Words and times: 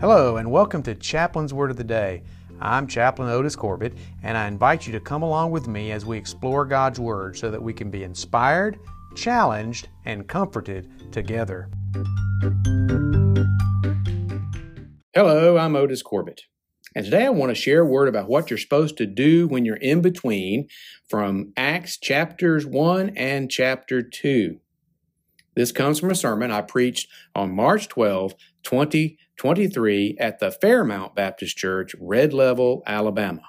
Hello, 0.00 0.36
and 0.36 0.48
welcome 0.48 0.80
to 0.84 0.94
Chaplain's 0.94 1.52
Word 1.52 1.72
of 1.72 1.76
the 1.76 1.82
Day. 1.82 2.22
I'm 2.60 2.86
Chaplain 2.86 3.30
Otis 3.30 3.56
Corbett, 3.56 3.94
and 4.22 4.38
I 4.38 4.46
invite 4.46 4.86
you 4.86 4.92
to 4.92 5.00
come 5.00 5.24
along 5.24 5.50
with 5.50 5.66
me 5.66 5.90
as 5.90 6.06
we 6.06 6.16
explore 6.16 6.64
God's 6.64 7.00
Word 7.00 7.36
so 7.36 7.50
that 7.50 7.60
we 7.60 7.72
can 7.72 7.90
be 7.90 8.04
inspired, 8.04 8.78
challenged, 9.16 9.88
and 10.04 10.28
comforted 10.28 11.12
together. 11.12 11.68
Hello, 15.16 15.58
I'm 15.58 15.74
Otis 15.74 16.02
Corbett, 16.02 16.42
and 16.94 17.04
today 17.04 17.26
I 17.26 17.30
want 17.30 17.50
to 17.50 17.60
share 17.60 17.80
a 17.80 17.84
word 17.84 18.06
about 18.06 18.28
what 18.28 18.50
you're 18.50 18.58
supposed 18.58 18.98
to 18.98 19.06
do 19.06 19.48
when 19.48 19.64
you're 19.64 19.74
in 19.74 20.00
between 20.00 20.68
from 21.08 21.52
Acts 21.56 21.98
chapters 21.98 22.64
1 22.64 23.14
and 23.16 23.50
chapter 23.50 24.00
2. 24.02 24.60
This 25.58 25.72
comes 25.72 25.98
from 25.98 26.12
a 26.12 26.14
sermon 26.14 26.52
I 26.52 26.60
preached 26.60 27.08
on 27.34 27.52
March 27.52 27.88
12, 27.88 28.36
2023 28.62 30.16
at 30.20 30.38
the 30.38 30.52
Fairmount 30.52 31.16
Baptist 31.16 31.56
Church, 31.56 31.96
Red 32.00 32.32
Level, 32.32 32.84
Alabama. 32.86 33.42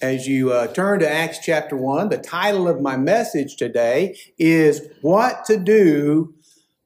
As 0.00 0.28
you 0.28 0.52
uh, 0.52 0.68
turn 0.68 1.00
to 1.00 1.10
Acts 1.10 1.40
chapter 1.42 1.76
1, 1.76 2.10
the 2.10 2.18
title 2.18 2.68
of 2.68 2.80
my 2.80 2.96
message 2.96 3.56
today 3.56 4.16
is 4.38 4.88
What 5.02 5.44
to 5.46 5.56
Do 5.56 6.36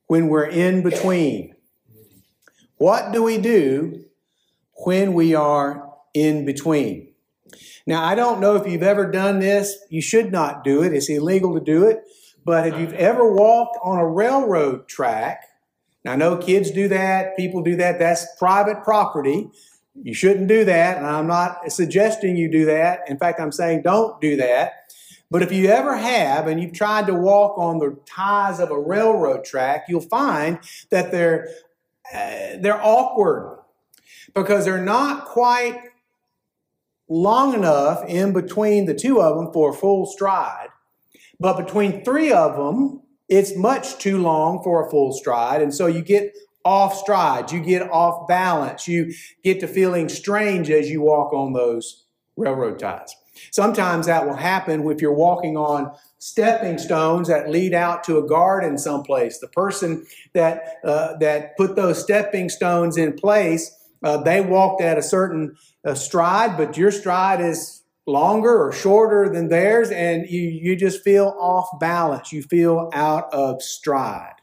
When 0.06 0.28
We're 0.28 0.46
in 0.46 0.82
Between. 0.82 1.54
What 2.80 3.12
do 3.12 3.22
we 3.22 3.36
do 3.36 4.06
when 4.72 5.12
we 5.12 5.34
are 5.34 5.92
in 6.14 6.46
between? 6.46 7.12
Now, 7.86 8.02
I 8.02 8.14
don't 8.14 8.40
know 8.40 8.56
if 8.56 8.66
you've 8.66 8.82
ever 8.82 9.10
done 9.10 9.38
this. 9.38 9.76
You 9.90 10.00
should 10.00 10.32
not 10.32 10.64
do 10.64 10.82
it. 10.82 10.94
It's 10.94 11.10
illegal 11.10 11.52
to 11.52 11.60
do 11.60 11.86
it. 11.86 12.04
But 12.42 12.68
if 12.68 12.78
you've 12.78 12.94
ever 12.94 13.34
walked 13.34 13.76
on 13.84 13.98
a 13.98 14.08
railroad 14.08 14.88
track, 14.88 15.44
now 16.06 16.12
I 16.12 16.16
know 16.16 16.38
kids 16.38 16.70
do 16.70 16.88
that, 16.88 17.36
people 17.36 17.62
do 17.62 17.76
that, 17.76 17.98
that's 17.98 18.26
private 18.38 18.82
property. 18.82 19.50
You 20.02 20.14
shouldn't 20.14 20.48
do 20.48 20.64
that, 20.64 20.96
and 20.96 21.06
I'm 21.06 21.26
not 21.26 21.70
suggesting 21.70 22.38
you 22.38 22.50
do 22.50 22.64
that. 22.64 23.00
In 23.08 23.18
fact, 23.18 23.40
I'm 23.40 23.52
saying 23.52 23.82
don't 23.82 24.18
do 24.22 24.36
that. 24.36 24.94
But 25.30 25.42
if 25.42 25.52
you 25.52 25.68
ever 25.68 25.98
have 25.98 26.46
and 26.46 26.58
you've 26.58 26.72
tried 26.72 27.08
to 27.08 27.14
walk 27.14 27.58
on 27.58 27.78
the 27.78 27.98
ties 28.06 28.58
of 28.58 28.70
a 28.70 28.80
railroad 28.80 29.44
track, 29.44 29.84
you'll 29.86 30.00
find 30.00 30.60
that 30.88 31.12
they're 31.12 31.46
uh, 32.14 32.58
they're 32.60 32.82
awkward 32.82 33.58
because 34.34 34.64
they're 34.64 34.82
not 34.82 35.26
quite 35.26 35.80
long 37.08 37.54
enough 37.54 38.04
in 38.08 38.32
between 38.32 38.86
the 38.86 38.94
two 38.94 39.20
of 39.20 39.36
them 39.36 39.52
for 39.52 39.70
a 39.70 39.74
full 39.74 40.06
stride. 40.06 40.68
But 41.38 41.56
between 41.56 42.04
three 42.04 42.32
of 42.32 42.56
them, 42.56 43.02
it's 43.28 43.56
much 43.56 43.98
too 43.98 44.18
long 44.18 44.62
for 44.62 44.86
a 44.86 44.90
full 44.90 45.12
stride. 45.12 45.62
And 45.62 45.74
so 45.74 45.86
you 45.86 46.02
get 46.02 46.36
off 46.64 46.96
stride, 46.96 47.50
you 47.50 47.60
get 47.60 47.90
off 47.90 48.28
balance, 48.28 48.86
you 48.86 49.12
get 49.42 49.60
to 49.60 49.66
feeling 49.66 50.08
strange 50.08 50.70
as 50.70 50.90
you 50.90 51.00
walk 51.00 51.32
on 51.32 51.52
those 51.52 52.04
railroad 52.36 52.78
ties. 52.78 53.14
Sometimes 53.50 54.06
that 54.06 54.26
will 54.26 54.36
happen 54.36 54.88
if 54.90 55.00
you're 55.00 55.14
walking 55.14 55.56
on 55.56 55.92
stepping 56.20 56.76
stones 56.78 57.28
that 57.28 57.50
lead 57.50 57.74
out 57.74 58.04
to 58.04 58.18
a 58.18 58.26
garden 58.26 58.78
someplace. 58.78 59.38
The 59.38 59.48
person 59.48 60.06
that 60.34 60.76
uh, 60.84 61.16
that 61.16 61.56
put 61.56 61.74
those 61.74 62.00
stepping 62.00 62.48
stones 62.48 62.96
in 62.96 63.14
place, 63.14 63.74
uh, 64.04 64.18
they 64.18 64.40
walked 64.40 64.82
at 64.82 64.98
a 64.98 65.02
certain 65.02 65.56
uh, 65.84 65.94
stride, 65.94 66.56
but 66.56 66.76
your 66.76 66.92
stride 66.92 67.40
is 67.40 67.82
longer 68.06 68.66
or 68.66 68.70
shorter 68.70 69.28
than 69.32 69.48
theirs, 69.48 69.90
and 69.90 70.28
you 70.28 70.42
you 70.42 70.76
just 70.76 71.02
feel 71.02 71.34
off 71.40 71.66
balance. 71.80 72.32
You 72.32 72.42
feel 72.42 72.90
out 72.92 73.32
of 73.32 73.62
stride, 73.62 74.36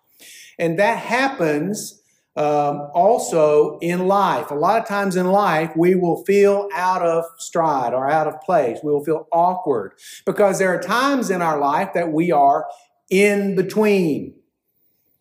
and 0.59 0.77
that 0.79 0.97
happens 0.97 1.96
um, 2.37 2.89
also 2.93 3.79
in 3.79 4.07
life. 4.07 4.51
A 4.51 4.55
lot 4.55 4.79
of 4.79 4.87
times 4.87 5.15
in 5.15 5.25
life, 5.31 5.71
we 5.75 5.95
will 5.95 6.23
feel 6.23 6.69
out 6.73 7.01
of 7.01 7.25
stride 7.39 7.93
or 7.93 8.09
out 8.09 8.27
of 8.27 8.39
place. 8.41 8.79
We 8.83 8.91
will 8.91 9.03
feel 9.03 9.27
awkward 9.31 9.93
because 10.25 10.59
there 10.59 10.73
are 10.73 10.81
times 10.81 11.31
in 11.31 11.41
our 11.41 11.59
life 11.59 11.93
that 11.95 12.13
we 12.13 12.31
are 12.31 12.67
in 13.09 13.55
between. 13.55 14.35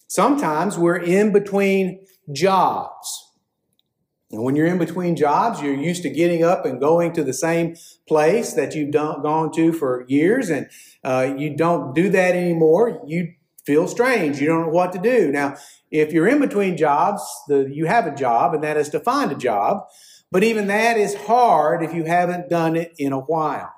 Sometimes 0.08 0.78
we're 0.78 0.98
in 0.98 1.32
between 1.32 2.04
jobs. 2.32 3.22
And 4.30 4.42
when 4.42 4.54
you're 4.54 4.66
in 4.66 4.78
between 4.78 5.16
jobs, 5.16 5.62
you're 5.62 5.74
used 5.74 6.02
to 6.02 6.10
getting 6.10 6.44
up 6.44 6.66
and 6.66 6.80
going 6.80 7.12
to 7.14 7.24
the 7.24 7.32
same 7.32 7.76
place 8.06 8.52
that 8.54 8.74
you've 8.74 8.90
done, 8.90 9.22
gone 9.22 9.52
to 9.52 9.72
for 9.72 10.04
years, 10.08 10.50
and 10.50 10.68
uh, 11.04 11.34
you 11.38 11.56
don't 11.56 11.94
do 11.94 12.10
that 12.10 12.34
anymore. 12.34 13.02
You 13.06 13.32
feel 13.66 13.88
strange. 13.88 14.40
You 14.40 14.46
don't 14.46 14.62
know 14.62 14.72
what 14.72 14.92
to 14.92 14.98
do. 14.98 15.30
Now, 15.30 15.56
if 15.90 16.12
you're 16.12 16.28
in 16.28 16.40
between 16.40 16.76
jobs, 16.76 17.22
the, 17.48 17.68
you 17.70 17.86
have 17.86 18.06
a 18.06 18.14
job, 18.14 18.54
and 18.54 18.62
that 18.62 18.76
is 18.76 18.88
to 18.90 19.00
find 19.00 19.32
a 19.32 19.36
job. 19.36 19.82
But 20.30 20.44
even 20.44 20.68
that 20.68 20.96
is 20.96 21.14
hard 21.14 21.82
if 21.82 21.94
you 21.94 22.04
haven't 22.04 22.48
done 22.48 22.76
it 22.76 22.92
in 22.98 23.12
a 23.12 23.20
while. 23.20 23.72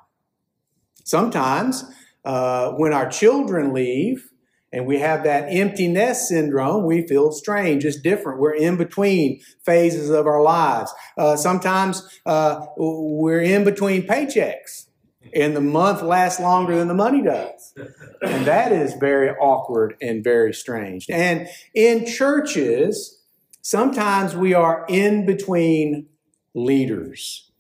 Sometimes, 1.04 1.84
uh, 2.25 2.72
when 2.72 2.93
our 2.93 3.09
children 3.09 3.72
leave 3.72 4.31
and 4.72 4.87
we 4.87 4.98
have 4.98 5.25
that 5.25 5.48
empty 5.48 5.88
nest 5.88 6.28
syndrome, 6.28 6.84
we 6.84 7.06
feel 7.06 7.32
strange. 7.32 7.84
It's 7.84 8.00
different. 8.00 8.41
We're 8.41 8.54
in 8.54 8.77
between 8.77 9.41
phases 9.65 10.10
of 10.10 10.27
our 10.27 10.43
lives. 10.43 10.93
Uh, 11.16 11.37
sometimes 11.37 12.06
uh, 12.27 12.66
we're 12.77 13.41
in 13.41 13.65
between 13.65 14.06
paychecks 14.06 14.88
and 15.34 15.56
the 15.56 15.61
month 15.61 16.03
lasts 16.03 16.41
longer 16.41 16.77
than 16.77 16.89
the 16.89 16.94
money 16.94 17.22
does. 17.22 17.75
And 18.22 18.47
that 18.47 18.72
is 18.72 18.94
very 18.94 19.31
awkward 19.31 19.97
and 20.00 20.22
very 20.22 20.53
strange. 20.53 21.06
And 21.09 21.49
in 21.75 22.06
churches, 22.06 23.22
sometimes 23.62 24.37
we 24.37 24.55
are 24.55 24.84
in 24.89 25.27
between 25.27 26.06
leaders. 26.55 27.50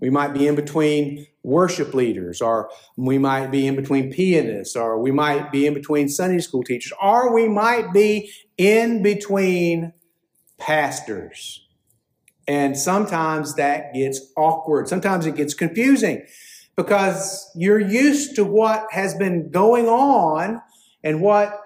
We 0.00 0.10
might 0.10 0.34
be 0.34 0.46
in 0.46 0.54
between 0.54 1.26
worship 1.42 1.94
leaders, 1.94 2.40
or 2.40 2.70
we 2.96 3.18
might 3.18 3.50
be 3.50 3.66
in 3.66 3.76
between 3.76 4.12
pianists, 4.12 4.76
or 4.76 5.00
we 5.00 5.10
might 5.10 5.52
be 5.52 5.66
in 5.66 5.74
between 5.74 6.08
Sunday 6.08 6.40
school 6.40 6.62
teachers, 6.62 6.92
or 7.00 7.34
we 7.34 7.48
might 7.48 7.92
be 7.92 8.30
in 8.58 9.02
between 9.02 9.92
pastors. 10.58 11.66
And 12.46 12.76
sometimes 12.76 13.54
that 13.54 13.94
gets 13.94 14.20
awkward. 14.36 14.88
Sometimes 14.88 15.26
it 15.26 15.36
gets 15.36 15.54
confusing 15.54 16.26
because 16.76 17.50
you're 17.54 17.80
used 17.80 18.36
to 18.36 18.44
what 18.44 18.86
has 18.90 19.14
been 19.14 19.50
going 19.50 19.86
on 19.88 20.60
and 21.02 21.20
what 21.20 21.60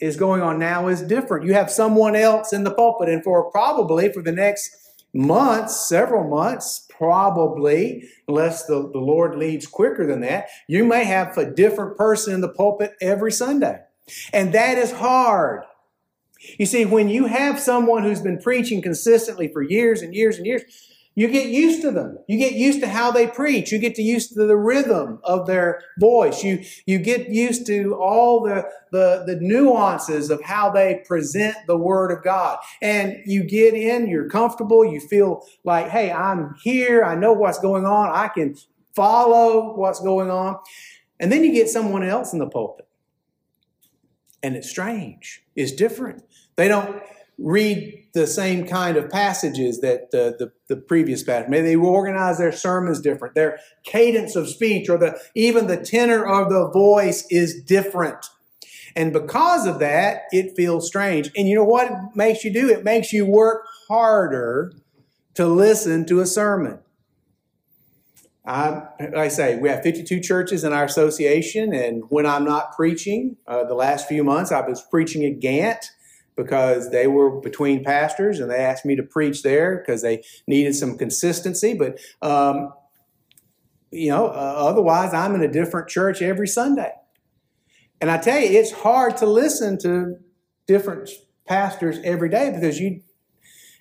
is 0.00 0.16
going 0.16 0.42
on 0.42 0.58
now 0.58 0.88
is 0.88 1.00
different. 1.02 1.46
You 1.46 1.54
have 1.54 1.70
someone 1.70 2.16
else 2.16 2.52
in 2.52 2.64
the 2.64 2.74
pulpit, 2.74 3.08
and 3.08 3.22
for 3.22 3.50
probably 3.50 4.12
for 4.12 4.22
the 4.22 4.32
next 4.32 4.70
months, 5.14 5.88
several 5.88 6.28
months, 6.28 6.86
probably, 6.90 8.08
unless 8.26 8.66
the, 8.66 8.90
the 8.92 8.98
Lord 8.98 9.36
leads 9.36 9.66
quicker 9.66 10.06
than 10.06 10.20
that, 10.20 10.48
you 10.68 10.84
may 10.84 11.04
have 11.04 11.36
a 11.36 11.50
different 11.50 11.96
person 11.96 12.34
in 12.34 12.40
the 12.40 12.48
pulpit 12.48 12.94
every 13.00 13.32
Sunday. 13.32 13.80
And 14.32 14.52
that 14.52 14.78
is 14.78 14.92
hard. 14.92 15.64
You 16.58 16.66
see, 16.66 16.84
when 16.84 17.08
you 17.08 17.26
have 17.26 17.60
someone 17.60 18.02
who's 18.02 18.20
been 18.20 18.38
preaching 18.38 18.82
consistently 18.82 19.48
for 19.52 19.62
years 19.62 20.02
and 20.02 20.14
years 20.14 20.36
and 20.38 20.46
years, 20.46 20.62
you 21.14 21.28
get 21.28 21.48
used 21.48 21.82
to 21.82 21.90
them. 21.90 22.18
You 22.26 22.38
get 22.38 22.54
used 22.54 22.80
to 22.80 22.88
how 22.88 23.10
they 23.10 23.26
preach. 23.26 23.70
You 23.70 23.78
get 23.78 23.94
to 23.96 24.02
used 24.02 24.32
to 24.34 24.46
the 24.46 24.56
rhythm 24.56 25.20
of 25.24 25.46
their 25.46 25.82
voice. 25.98 26.42
You, 26.42 26.64
you 26.86 26.98
get 26.98 27.28
used 27.28 27.66
to 27.66 27.94
all 27.96 28.42
the, 28.42 28.66
the, 28.92 29.24
the 29.26 29.36
nuances 29.40 30.30
of 30.30 30.42
how 30.42 30.70
they 30.70 31.02
present 31.06 31.56
the 31.66 31.76
Word 31.76 32.12
of 32.12 32.24
God. 32.24 32.58
And 32.80 33.18
you 33.26 33.44
get 33.44 33.74
in, 33.74 34.08
you're 34.08 34.28
comfortable, 34.28 34.84
you 34.84 35.00
feel 35.00 35.46
like, 35.64 35.88
hey, 35.88 36.10
I'm 36.10 36.54
here, 36.62 37.04
I 37.04 37.14
know 37.14 37.34
what's 37.34 37.58
going 37.58 37.84
on, 37.84 38.08
I 38.10 38.28
can 38.28 38.56
follow 38.94 39.76
what's 39.76 40.00
going 40.00 40.30
on. 40.30 40.56
And 41.20 41.30
then 41.30 41.44
you 41.44 41.52
get 41.52 41.68
someone 41.68 42.02
else 42.02 42.32
in 42.32 42.38
the 42.38 42.48
pulpit. 42.48 42.88
And 44.42 44.56
it's 44.56 44.68
strange, 44.68 45.44
it's 45.54 45.72
different. 45.72 46.24
They 46.56 46.68
don't 46.68 47.02
read 47.42 47.98
the 48.14 48.26
same 48.26 48.66
kind 48.66 48.96
of 48.96 49.10
passages 49.10 49.80
that 49.80 50.02
uh, 50.14 50.36
the, 50.38 50.52
the 50.68 50.76
previous 50.76 51.22
passage. 51.22 51.48
Maybe 51.48 51.68
they 51.68 51.76
organize 51.76 52.38
their 52.38 52.52
sermons 52.52 53.00
different. 53.00 53.34
Their 53.34 53.58
cadence 53.84 54.36
of 54.36 54.48
speech 54.48 54.88
or 54.88 54.98
the 54.98 55.18
even 55.34 55.66
the 55.66 55.78
tenor 55.78 56.24
of 56.24 56.50
the 56.50 56.70
voice 56.70 57.26
is 57.30 57.62
different. 57.62 58.26
And 58.94 59.12
because 59.12 59.66
of 59.66 59.78
that, 59.78 60.22
it 60.32 60.54
feels 60.54 60.86
strange. 60.86 61.30
And 61.36 61.48
you 61.48 61.54
know 61.56 61.64
what 61.64 61.90
it 61.90 61.98
makes 62.14 62.44
you 62.44 62.52
do? 62.52 62.68
It 62.68 62.84
makes 62.84 63.12
you 63.12 63.24
work 63.24 63.64
harder 63.88 64.72
to 65.34 65.46
listen 65.46 66.04
to 66.06 66.20
a 66.20 66.26
sermon. 66.26 66.78
I, 68.44 68.82
I 69.16 69.28
say 69.28 69.56
we 69.56 69.68
have 69.68 69.82
52 69.82 70.20
churches 70.20 70.64
in 70.64 70.72
our 70.72 70.84
association, 70.84 71.72
and 71.72 72.02
when 72.08 72.26
I'm 72.26 72.44
not 72.44 72.74
preaching, 72.74 73.36
uh, 73.46 73.64
the 73.64 73.74
last 73.74 74.08
few 74.08 74.24
months 74.24 74.50
I 74.50 74.60
was 74.66 74.82
preaching 74.90 75.24
at 75.24 75.40
Gantt 75.40 75.86
because 76.36 76.90
they 76.90 77.06
were 77.06 77.40
between 77.40 77.84
pastors 77.84 78.40
and 78.40 78.50
they 78.50 78.56
asked 78.56 78.84
me 78.84 78.96
to 78.96 79.02
preach 79.02 79.42
there 79.42 79.78
because 79.78 80.02
they 80.02 80.22
needed 80.46 80.74
some 80.74 80.96
consistency. 80.96 81.74
But 81.74 81.98
um, 82.22 82.72
you 83.90 84.08
know, 84.08 84.26
uh, 84.26 84.54
otherwise 84.56 85.12
I'm 85.12 85.34
in 85.34 85.42
a 85.42 85.52
different 85.52 85.88
church 85.88 86.22
every 86.22 86.48
Sunday. 86.48 86.92
And 88.00 88.10
I 88.10 88.18
tell 88.18 88.40
you, 88.40 88.58
it's 88.58 88.72
hard 88.72 89.16
to 89.18 89.26
listen 89.26 89.78
to 89.80 90.16
different 90.66 91.10
pastors 91.46 91.98
every 92.02 92.28
day 92.28 92.50
because 92.52 92.80
you, 92.80 93.02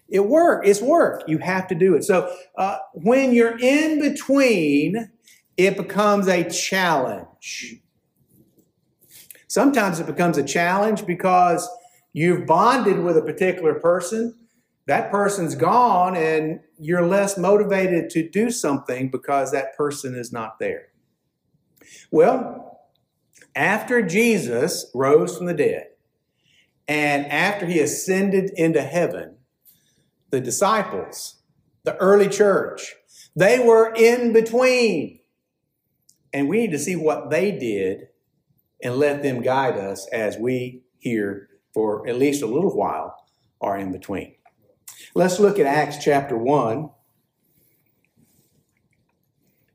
it 0.10 0.28
work. 0.28 0.68
It's 0.68 0.82
work. 0.82 1.24
You 1.28 1.38
have 1.40 1.68
to 1.70 1.76
do 1.76 1.96
it. 1.96 2.04
So 2.04 2.32
uh, 2.58 2.78
when 2.94 3.34
you're 3.34 3.58
in 3.58 4.00
between, 4.00 5.10
it 5.58 5.78
becomes 5.78 6.28
a 6.28 6.48
challenge. 6.50 7.78
Sometimes 9.48 10.00
it 10.00 10.06
becomes 10.06 10.38
a 10.38 10.44
challenge 10.44 11.06
because 11.06 11.68
you've 12.14 12.46
bonded 12.46 13.00
with 13.00 13.18
a 13.18 13.22
particular 13.22 13.76
person. 13.76 14.36
That 14.88 15.12
person's 15.12 15.56
gone, 15.56 16.18
and 16.18 16.60
you're 16.80 17.06
less 17.06 17.38
motivated 17.38 18.10
to 18.12 18.28
do 18.28 18.50
something 18.50 19.10
because 19.10 19.52
that 19.52 19.78
person 19.78 20.16
is 20.16 20.34
not 20.34 20.60
there. 20.60 20.88
Well, 22.10 22.80
after 23.56 24.02
Jesus 24.02 24.90
rose 24.94 25.38
from 25.38 25.46
the 25.46 25.54
dead 25.54 25.88
and 26.88 27.26
after 27.28 27.66
he 27.66 27.80
ascended 27.80 28.52
into 28.56 28.82
heaven, 28.82 29.36
the 30.30 30.42
disciples, 30.42 31.42
the 31.84 31.96
early 31.98 32.28
church, 32.28 32.96
they 33.36 33.60
were 33.60 33.94
in 33.96 34.34
between. 34.34 35.20
And 36.34 36.50
we 36.50 36.62
need 36.62 36.72
to 36.72 36.80
see 36.80 36.96
what 36.96 37.30
they 37.30 37.52
did 37.52 38.08
and 38.84 38.96
let 38.96 39.22
them 39.22 39.42
guide 39.42 39.78
us 39.78 40.08
as 40.12 40.38
we 40.38 40.84
here 40.98 41.50
for 41.74 42.08
at 42.08 42.18
least 42.18 42.42
a 42.42 42.48
little 42.48 42.76
while 42.76 43.26
are 43.62 43.78
in 43.78 43.92
between. 43.92 44.36
Let's 45.14 45.40
look 45.40 45.60
at 45.60 45.66
Acts 45.66 46.04
chapter 46.04 46.38
1. 46.38 46.90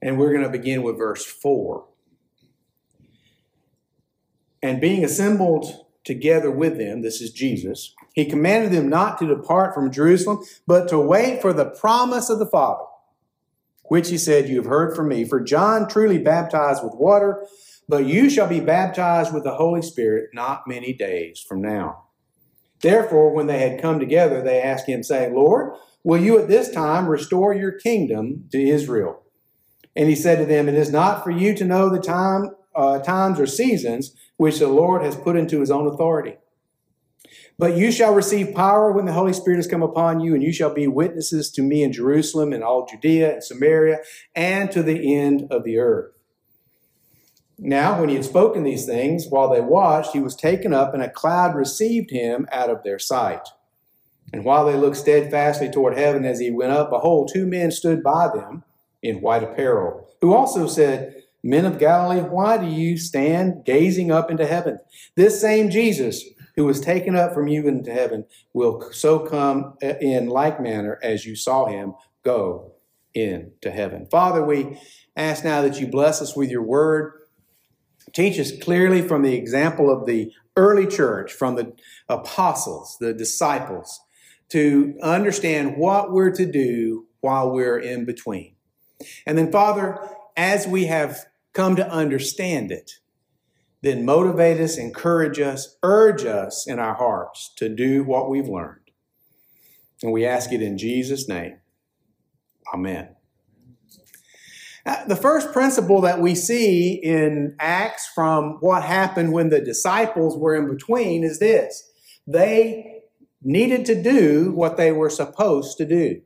And 0.02 0.18
we're 0.18 0.32
going 0.32 0.44
to 0.44 0.50
begin 0.50 0.82
with 0.82 0.98
verse 0.98 1.24
4. 1.24 1.84
And 4.62 4.80
being 4.80 5.04
assembled 5.04 5.86
together 6.04 6.50
with 6.50 6.78
them, 6.78 7.02
this 7.02 7.20
is 7.20 7.30
Jesus, 7.30 7.94
he 8.14 8.24
commanded 8.24 8.72
them 8.72 8.88
not 8.88 9.18
to 9.18 9.26
depart 9.26 9.74
from 9.74 9.92
Jerusalem, 9.92 10.42
but 10.66 10.88
to 10.88 10.98
wait 10.98 11.42
for 11.42 11.52
the 11.52 11.66
promise 11.66 12.30
of 12.30 12.38
the 12.38 12.46
Father, 12.46 12.84
which 13.84 14.08
he 14.08 14.16
said, 14.16 14.48
You 14.48 14.56
have 14.56 14.66
heard 14.66 14.96
from 14.96 15.08
me. 15.08 15.24
For 15.24 15.40
John 15.40 15.88
truly 15.88 16.18
baptized 16.18 16.82
with 16.82 16.94
water, 16.94 17.46
but 17.88 18.06
you 18.06 18.28
shall 18.28 18.48
be 18.48 18.60
baptized 18.60 19.32
with 19.32 19.44
the 19.44 19.54
Holy 19.54 19.82
Spirit 19.82 20.30
not 20.32 20.66
many 20.66 20.92
days 20.92 21.40
from 21.40 21.62
now. 21.62 22.04
Therefore, 22.80 23.32
when 23.32 23.46
they 23.46 23.58
had 23.58 23.80
come 23.80 23.98
together, 23.98 24.42
they 24.42 24.60
asked 24.60 24.86
him, 24.86 25.02
saying, 25.02 25.34
Lord, 25.34 25.74
will 26.04 26.20
you 26.20 26.38
at 26.38 26.48
this 26.48 26.70
time 26.70 27.08
restore 27.08 27.54
your 27.54 27.72
kingdom 27.72 28.44
to 28.52 28.60
Israel? 28.60 29.22
And 29.94 30.08
he 30.08 30.14
said 30.14 30.38
to 30.38 30.44
them, 30.44 30.68
It 30.68 30.74
is 30.74 30.92
not 30.92 31.24
for 31.24 31.30
you 31.30 31.54
to 31.54 31.64
know 31.64 31.88
the 31.88 32.00
time, 32.00 32.50
uh, 32.74 32.98
times 32.98 33.40
or 33.40 33.46
seasons 33.46 34.14
which 34.36 34.58
the 34.58 34.68
Lord 34.68 35.02
has 35.02 35.16
put 35.16 35.36
into 35.36 35.60
his 35.60 35.70
own 35.70 35.86
authority. 35.86 36.36
But 37.58 37.76
you 37.76 37.90
shall 37.90 38.12
receive 38.12 38.54
power 38.54 38.92
when 38.92 39.06
the 39.06 39.14
Holy 39.14 39.32
Spirit 39.32 39.56
has 39.56 39.66
come 39.66 39.82
upon 39.82 40.20
you, 40.20 40.34
and 40.34 40.42
you 40.42 40.52
shall 40.52 40.74
be 40.74 40.86
witnesses 40.86 41.50
to 41.52 41.62
me 41.62 41.82
in 41.82 41.92
Jerusalem 41.92 42.52
and 42.52 42.62
all 42.62 42.86
Judea 42.86 43.32
and 43.34 43.44
Samaria 43.44 44.00
and 44.34 44.70
to 44.72 44.82
the 44.82 45.16
end 45.16 45.48
of 45.50 45.64
the 45.64 45.78
earth. 45.78 46.15
Now, 47.58 47.98
when 47.98 48.10
he 48.10 48.16
had 48.16 48.24
spoken 48.24 48.64
these 48.64 48.84
things, 48.84 49.28
while 49.28 49.48
they 49.48 49.60
watched, 49.60 50.12
he 50.12 50.20
was 50.20 50.36
taken 50.36 50.74
up, 50.74 50.92
and 50.92 51.02
a 51.02 51.10
cloud 51.10 51.54
received 51.54 52.10
him 52.10 52.46
out 52.52 52.70
of 52.70 52.82
their 52.82 52.98
sight. 52.98 53.48
And 54.32 54.44
while 54.44 54.66
they 54.66 54.76
looked 54.76 54.96
steadfastly 54.96 55.70
toward 55.70 55.96
heaven 55.96 56.24
as 56.24 56.38
he 56.38 56.50
went 56.50 56.72
up, 56.72 56.90
behold, 56.90 57.30
two 57.32 57.46
men 57.46 57.70
stood 57.70 58.02
by 58.02 58.28
them 58.28 58.64
in 59.02 59.20
white 59.20 59.42
apparel, 59.42 60.08
who 60.20 60.34
also 60.34 60.66
said, 60.66 61.22
Men 61.42 61.64
of 61.64 61.78
Galilee, 61.78 62.22
why 62.22 62.58
do 62.58 62.66
you 62.66 62.98
stand 62.98 63.64
gazing 63.64 64.10
up 64.10 64.30
into 64.30 64.46
heaven? 64.46 64.80
This 65.14 65.40
same 65.40 65.70
Jesus 65.70 66.24
who 66.56 66.64
was 66.64 66.80
taken 66.80 67.14
up 67.14 67.32
from 67.32 67.46
you 67.46 67.68
into 67.68 67.92
heaven 67.92 68.24
will 68.52 68.90
so 68.90 69.20
come 69.20 69.74
in 69.80 70.28
like 70.28 70.60
manner 70.60 70.98
as 71.02 71.24
you 71.24 71.36
saw 71.36 71.66
him 71.66 71.94
go 72.24 72.72
into 73.14 73.70
heaven. 73.70 74.06
Father, 74.10 74.44
we 74.44 74.80
ask 75.16 75.44
now 75.44 75.62
that 75.62 75.78
you 75.78 75.86
bless 75.86 76.20
us 76.20 76.34
with 76.34 76.50
your 76.50 76.62
word. 76.62 77.12
Teach 78.16 78.40
us 78.40 78.50
clearly 78.50 79.02
from 79.02 79.20
the 79.20 79.34
example 79.34 79.90
of 79.90 80.06
the 80.06 80.32
early 80.56 80.86
church, 80.86 81.34
from 81.34 81.54
the 81.54 81.74
apostles, 82.08 82.96
the 82.98 83.12
disciples, 83.12 84.00
to 84.48 84.96
understand 85.02 85.76
what 85.76 86.10
we're 86.10 86.30
to 86.30 86.50
do 86.50 87.08
while 87.20 87.50
we're 87.50 87.78
in 87.78 88.06
between. 88.06 88.54
And 89.26 89.36
then, 89.36 89.52
Father, 89.52 89.98
as 90.34 90.66
we 90.66 90.86
have 90.86 91.26
come 91.52 91.76
to 91.76 91.86
understand 91.90 92.72
it, 92.72 92.92
then 93.82 94.06
motivate 94.06 94.62
us, 94.62 94.78
encourage 94.78 95.38
us, 95.38 95.76
urge 95.82 96.24
us 96.24 96.66
in 96.66 96.78
our 96.78 96.94
hearts 96.94 97.52
to 97.56 97.68
do 97.68 98.02
what 98.02 98.30
we've 98.30 98.48
learned. 98.48 98.92
And 100.02 100.10
we 100.10 100.24
ask 100.24 100.54
it 100.54 100.62
in 100.62 100.78
Jesus' 100.78 101.28
name. 101.28 101.58
Amen. 102.72 103.15
Uh, 104.86 105.04
the 105.06 105.16
first 105.16 105.52
principle 105.52 106.00
that 106.00 106.20
we 106.20 106.34
see 106.34 106.94
in 106.94 107.56
Acts 107.58 108.08
from 108.14 108.58
what 108.60 108.84
happened 108.84 109.32
when 109.32 109.50
the 109.50 109.60
disciples 109.60 110.38
were 110.38 110.54
in 110.54 110.68
between 110.68 111.24
is 111.24 111.40
this 111.40 111.90
they 112.28 113.02
needed 113.42 113.84
to 113.86 114.00
do 114.00 114.52
what 114.52 114.76
they 114.76 114.92
were 114.92 115.10
supposed 115.10 115.76
to 115.78 115.84
do. 115.84 116.20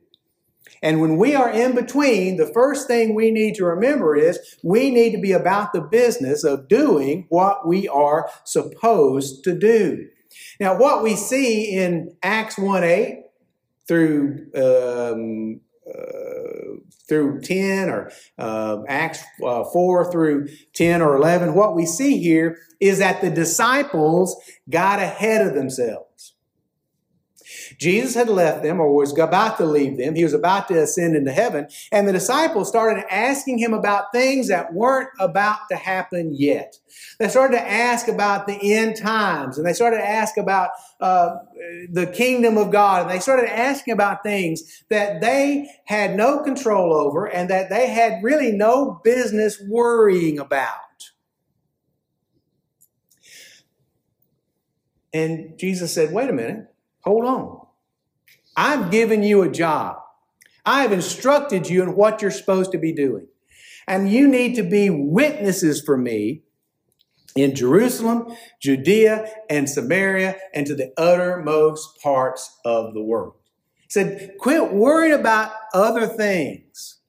And 0.83 1.01
when 1.01 1.17
we 1.17 1.35
are 1.35 1.49
in 1.49 1.75
between, 1.75 2.37
the 2.37 2.51
first 2.53 2.87
thing 2.87 3.13
we 3.13 3.29
need 3.29 3.55
to 3.55 3.65
remember 3.65 4.15
is 4.15 4.39
we 4.63 4.89
need 4.89 5.11
to 5.11 5.21
be 5.21 5.31
about 5.31 5.73
the 5.73 5.81
business 5.81 6.43
of 6.43 6.67
doing 6.67 7.25
what 7.29 7.67
we 7.67 7.87
are 7.87 8.29
supposed 8.45 9.43
to 9.43 9.57
do. 9.57 10.07
Now, 10.59 10.77
what 10.77 11.03
we 11.03 11.15
see 11.15 11.75
in 11.75 12.15
Acts 12.23 12.57
1 12.57 12.83
8 12.83 13.23
through 13.87 14.47
um, 14.55 15.61
uh, 15.87 16.40
through 17.07 17.41
10 17.41 17.89
or 17.89 18.11
uh, 18.37 18.77
Acts 18.87 19.23
uh, 19.45 19.63
4 19.63 20.11
through 20.11 20.47
10 20.73 21.01
or 21.01 21.15
11, 21.15 21.53
what 21.53 21.75
we 21.75 21.85
see 21.85 22.19
here 22.19 22.57
is 22.79 22.99
that 22.99 23.21
the 23.21 23.29
disciples 23.29 24.35
got 24.69 24.99
ahead 24.99 25.45
of 25.45 25.53
themselves. 25.53 26.10
Jesus 27.77 28.15
had 28.15 28.29
left 28.29 28.63
them 28.63 28.79
or 28.79 28.93
was 28.93 29.17
about 29.17 29.57
to 29.57 29.65
leave 29.65 29.97
them. 29.97 30.15
He 30.15 30.23
was 30.23 30.33
about 30.33 30.67
to 30.67 30.81
ascend 30.81 31.15
into 31.15 31.31
heaven. 31.31 31.67
And 31.91 32.07
the 32.07 32.13
disciples 32.13 32.67
started 32.67 33.03
asking 33.11 33.59
him 33.59 33.73
about 33.73 34.11
things 34.13 34.47
that 34.47 34.73
weren't 34.73 35.09
about 35.19 35.59
to 35.69 35.75
happen 35.75 36.33
yet. 36.33 36.75
They 37.19 37.29
started 37.29 37.57
to 37.57 37.69
ask 37.69 38.07
about 38.07 38.47
the 38.47 38.73
end 38.73 38.97
times 38.97 39.57
and 39.57 39.65
they 39.65 39.73
started 39.73 39.97
to 39.97 40.07
ask 40.07 40.37
about 40.37 40.69
uh, 40.99 41.35
the 41.89 42.07
kingdom 42.07 42.57
of 42.57 42.71
God. 42.71 43.03
And 43.03 43.11
they 43.11 43.19
started 43.19 43.49
asking 43.49 43.93
about 43.93 44.23
things 44.23 44.83
that 44.89 45.21
they 45.21 45.69
had 45.85 46.15
no 46.15 46.43
control 46.43 46.93
over 46.93 47.25
and 47.25 47.49
that 47.49 47.69
they 47.69 47.87
had 47.87 48.23
really 48.23 48.51
no 48.51 48.99
business 49.03 49.61
worrying 49.67 50.39
about. 50.39 50.77
And 55.13 55.57
Jesus 55.57 55.93
said, 55.93 56.13
wait 56.13 56.29
a 56.29 56.33
minute, 56.33 56.70
hold 57.03 57.25
on. 57.25 57.67
I've 58.55 58.91
given 58.91 59.23
you 59.23 59.41
a 59.41 59.49
job. 59.49 59.97
I 60.65 60.81
have 60.83 60.91
instructed 60.91 61.69
you 61.69 61.81
in 61.83 61.95
what 61.95 62.21
you're 62.21 62.31
supposed 62.31 62.71
to 62.73 62.77
be 62.77 62.93
doing. 62.93 63.27
And 63.87 64.09
you 64.09 64.27
need 64.27 64.55
to 64.55 64.63
be 64.63 64.89
witnesses 64.89 65.81
for 65.81 65.97
me 65.97 66.43
in 67.35 67.55
Jerusalem, 67.55 68.35
Judea, 68.61 69.29
and 69.49 69.69
Samaria, 69.69 70.37
and 70.53 70.67
to 70.67 70.75
the 70.75 70.93
uttermost 70.97 71.99
parts 72.01 72.57
of 72.65 72.93
the 72.93 73.01
world. 73.01 73.33
He 73.79 73.89
said, 73.89 74.33
quit 74.39 74.73
worrying 74.73 75.13
about 75.13 75.51
other 75.73 76.07
things. 76.07 76.99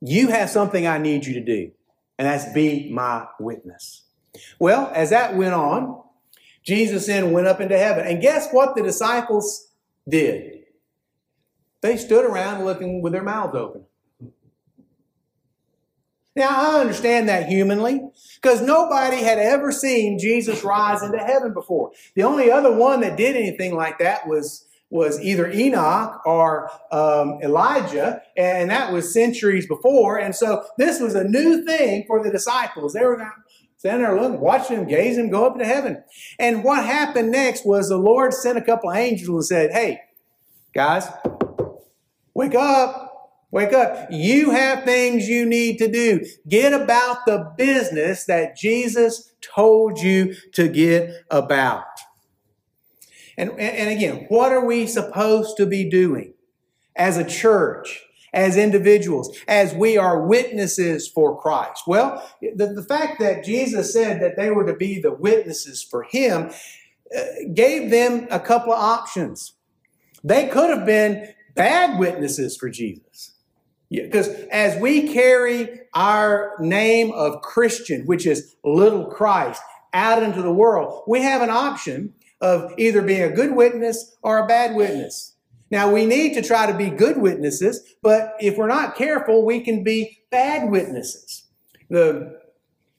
You 0.00 0.28
have 0.28 0.50
something 0.50 0.86
I 0.86 0.98
need 0.98 1.26
you 1.26 1.34
to 1.34 1.44
do, 1.44 1.72
and 2.18 2.26
that's 2.26 2.52
be 2.52 2.90
my 2.92 3.26
witness. 3.38 4.04
Well, 4.58 4.90
as 4.94 5.10
that 5.10 5.36
went 5.36 5.54
on, 5.54 6.01
Jesus 6.62 7.06
then 7.06 7.32
went 7.32 7.46
up 7.46 7.60
into 7.60 7.76
heaven. 7.76 8.06
And 8.06 8.22
guess 8.22 8.50
what 8.50 8.74
the 8.74 8.82
disciples 8.82 9.68
did? 10.08 10.60
They 11.80 11.96
stood 11.96 12.24
around 12.24 12.64
looking 12.64 13.02
with 13.02 13.12
their 13.12 13.22
mouths 13.22 13.56
open. 13.56 13.84
Now, 16.34 16.48
I 16.48 16.80
understand 16.80 17.28
that 17.28 17.48
humanly 17.48 18.00
because 18.40 18.62
nobody 18.62 19.18
had 19.18 19.38
ever 19.38 19.70
seen 19.70 20.18
Jesus 20.18 20.64
rise 20.64 21.02
into 21.02 21.18
heaven 21.18 21.52
before. 21.52 21.90
The 22.14 22.22
only 22.22 22.50
other 22.50 22.72
one 22.72 23.00
that 23.00 23.18
did 23.18 23.36
anything 23.36 23.74
like 23.74 23.98
that 23.98 24.26
was, 24.26 24.66
was 24.88 25.20
either 25.20 25.50
Enoch 25.50 26.22
or 26.24 26.70
um, 26.90 27.38
Elijah, 27.42 28.22
and 28.34 28.70
that 28.70 28.92
was 28.92 29.12
centuries 29.12 29.66
before. 29.66 30.18
And 30.18 30.34
so 30.34 30.64
this 30.78 31.00
was 31.00 31.14
a 31.14 31.24
new 31.24 31.66
thing 31.66 32.04
for 32.06 32.22
the 32.22 32.30
disciples. 32.30 32.94
They 32.94 33.04
were 33.04 33.18
standing 33.82 34.06
there 34.06 34.20
looking, 34.20 34.38
watching 34.38 34.76
him, 34.76 34.86
gazing 34.86 35.28
go 35.28 35.44
up 35.44 35.58
to 35.58 35.64
heaven. 35.64 36.04
And 36.38 36.62
what 36.62 36.84
happened 36.84 37.32
next 37.32 37.66
was 37.66 37.88
the 37.88 37.96
Lord 37.96 38.32
sent 38.32 38.56
a 38.56 38.62
couple 38.62 38.90
of 38.90 38.96
angels 38.96 39.28
and 39.28 39.44
said, 39.44 39.72
Hey, 39.72 39.98
guys, 40.72 41.08
wake 42.32 42.54
up. 42.54 43.08
Wake 43.50 43.72
up. 43.72 44.06
You 44.12 44.52
have 44.52 44.84
things 44.84 45.28
you 45.28 45.44
need 45.44 45.78
to 45.78 45.90
do. 45.90 46.24
Get 46.48 46.72
about 46.72 47.26
the 47.26 47.52
business 47.58 48.24
that 48.26 48.56
Jesus 48.56 49.32
told 49.40 49.98
you 49.98 50.36
to 50.52 50.68
get 50.68 51.24
about. 51.28 51.82
And, 53.36 53.50
and 53.58 53.90
again, 53.90 54.26
what 54.28 54.52
are 54.52 54.64
we 54.64 54.86
supposed 54.86 55.56
to 55.56 55.66
be 55.66 55.90
doing 55.90 56.34
as 56.94 57.16
a 57.16 57.28
church, 57.28 58.04
as 58.32 58.56
individuals, 58.56 59.36
as 59.46 59.74
we 59.74 59.96
are 59.96 60.26
witnesses 60.26 61.08
for 61.08 61.40
Christ? 61.40 61.82
Well, 61.86 62.26
the, 62.40 62.66
the 62.66 62.84
fact 62.84 63.20
that 63.20 63.44
Jesus 63.44 63.92
said 63.92 64.20
that 64.22 64.36
they 64.36 64.50
were 64.50 64.66
to 64.66 64.74
be 64.74 65.00
the 65.00 65.12
witnesses 65.12 65.82
for 65.82 66.04
Him 66.04 66.50
uh, 67.16 67.22
gave 67.54 67.90
them 67.90 68.26
a 68.30 68.40
couple 68.40 68.72
of 68.72 68.80
options. 68.80 69.54
They 70.24 70.48
could 70.48 70.70
have 70.70 70.86
been 70.86 71.34
bad 71.54 71.98
witnesses 71.98 72.56
for 72.56 72.70
Jesus. 72.70 73.32
Because 73.90 74.28
as 74.50 74.80
we 74.80 75.12
carry 75.12 75.80
our 75.92 76.54
name 76.60 77.10
of 77.10 77.42
Christian, 77.42 78.06
which 78.06 78.26
is 78.26 78.56
little 78.64 79.04
Christ, 79.04 79.60
out 79.92 80.22
into 80.22 80.40
the 80.40 80.52
world, 80.52 81.02
we 81.06 81.20
have 81.20 81.42
an 81.42 81.50
option 81.50 82.14
of 82.40 82.72
either 82.78 83.02
being 83.02 83.22
a 83.22 83.30
good 83.30 83.54
witness 83.54 84.16
or 84.22 84.38
a 84.38 84.46
bad 84.46 84.74
witness. 84.74 85.31
Now, 85.72 85.90
we 85.90 86.04
need 86.04 86.34
to 86.34 86.42
try 86.42 86.70
to 86.70 86.76
be 86.76 86.90
good 86.90 87.16
witnesses, 87.16 87.82
but 88.02 88.36
if 88.38 88.58
we're 88.58 88.68
not 88.68 88.94
careful, 88.94 89.46
we 89.46 89.60
can 89.60 89.82
be 89.82 90.18
bad 90.30 90.70
witnesses. 90.70 91.46
The, 91.88 92.38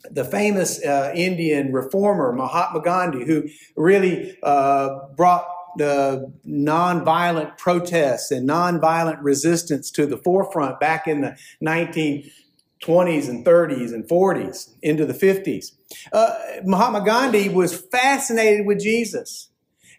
the 0.09 0.25
famous 0.25 0.83
uh, 0.83 1.13
Indian 1.15 1.71
reformer, 1.71 2.33
Mahatma 2.33 2.81
Gandhi, 2.81 3.25
who 3.25 3.47
really 3.77 4.35
uh, 4.41 4.89
brought 5.15 5.45
the 5.77 6.33
nonviolent 6.47 7.59
protests 7.59 8.31
and 8.31 8.49
nonviolent 8.49 9.19
resistance 9.21 9.91
to 9.91 10.07
the 10.07 10.17
forefront 10.17 10.79
back 10.79 11.07
in 11.07 11.21
the 11.21 11.37
1920s 11.63 13.29
and 13.29 13.45
30s 13.45 13.93
and 13.93 14.09
40s 14.09 14.73
into 14.81 15.05
the 15.05 15.13
50s. 15.13 15.73
Uh, 16.11 16.33
Mahatma 16.63 17.05
Gandhi 17.05 17.49
was 17.49 17.79
fascinated 17.79 18.65
with 18.65 18.79
Jesus. 18.79 19.49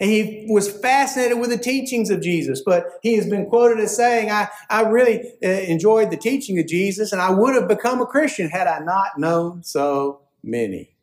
And 0.01 0.11
he 0.11 0.47
was 0.49 0.71
fascinated 0.81 1.39
with 1.39 1.51
the 1.51 1.59
teachings 1.59 2.11
of 2.11 2.21
Jesus, 2.21 2.63
but 2.65 2.99
he 3.03 3.15
has 3.15 3.29
been 3.29 3.47
quoted 3.47 3.79
as 3.79 3.97
saying, 3.97 4.31
I, 4.31 4.49
I 4.69 4.83
really 4.83 5.33
uh, 5.43 5.49
enjoyed 5.49 6.11
the 6.11 6.17
teaching 6.17 6.59
of 6.59 6.67
Jesus, 6.67 7.13
and 7.13 7.21
I 7.23 7.31
would 7.31 7.55
have 7.55 7.69
become 7.69 8.01
a 8.01 8.07
Christian 8.07 8.49
had 8.49 8.67
I 8.67 8.81
not 8.81 9.19
known 9.19 9.63
so 9.63 10.23
many. 10.43 10.97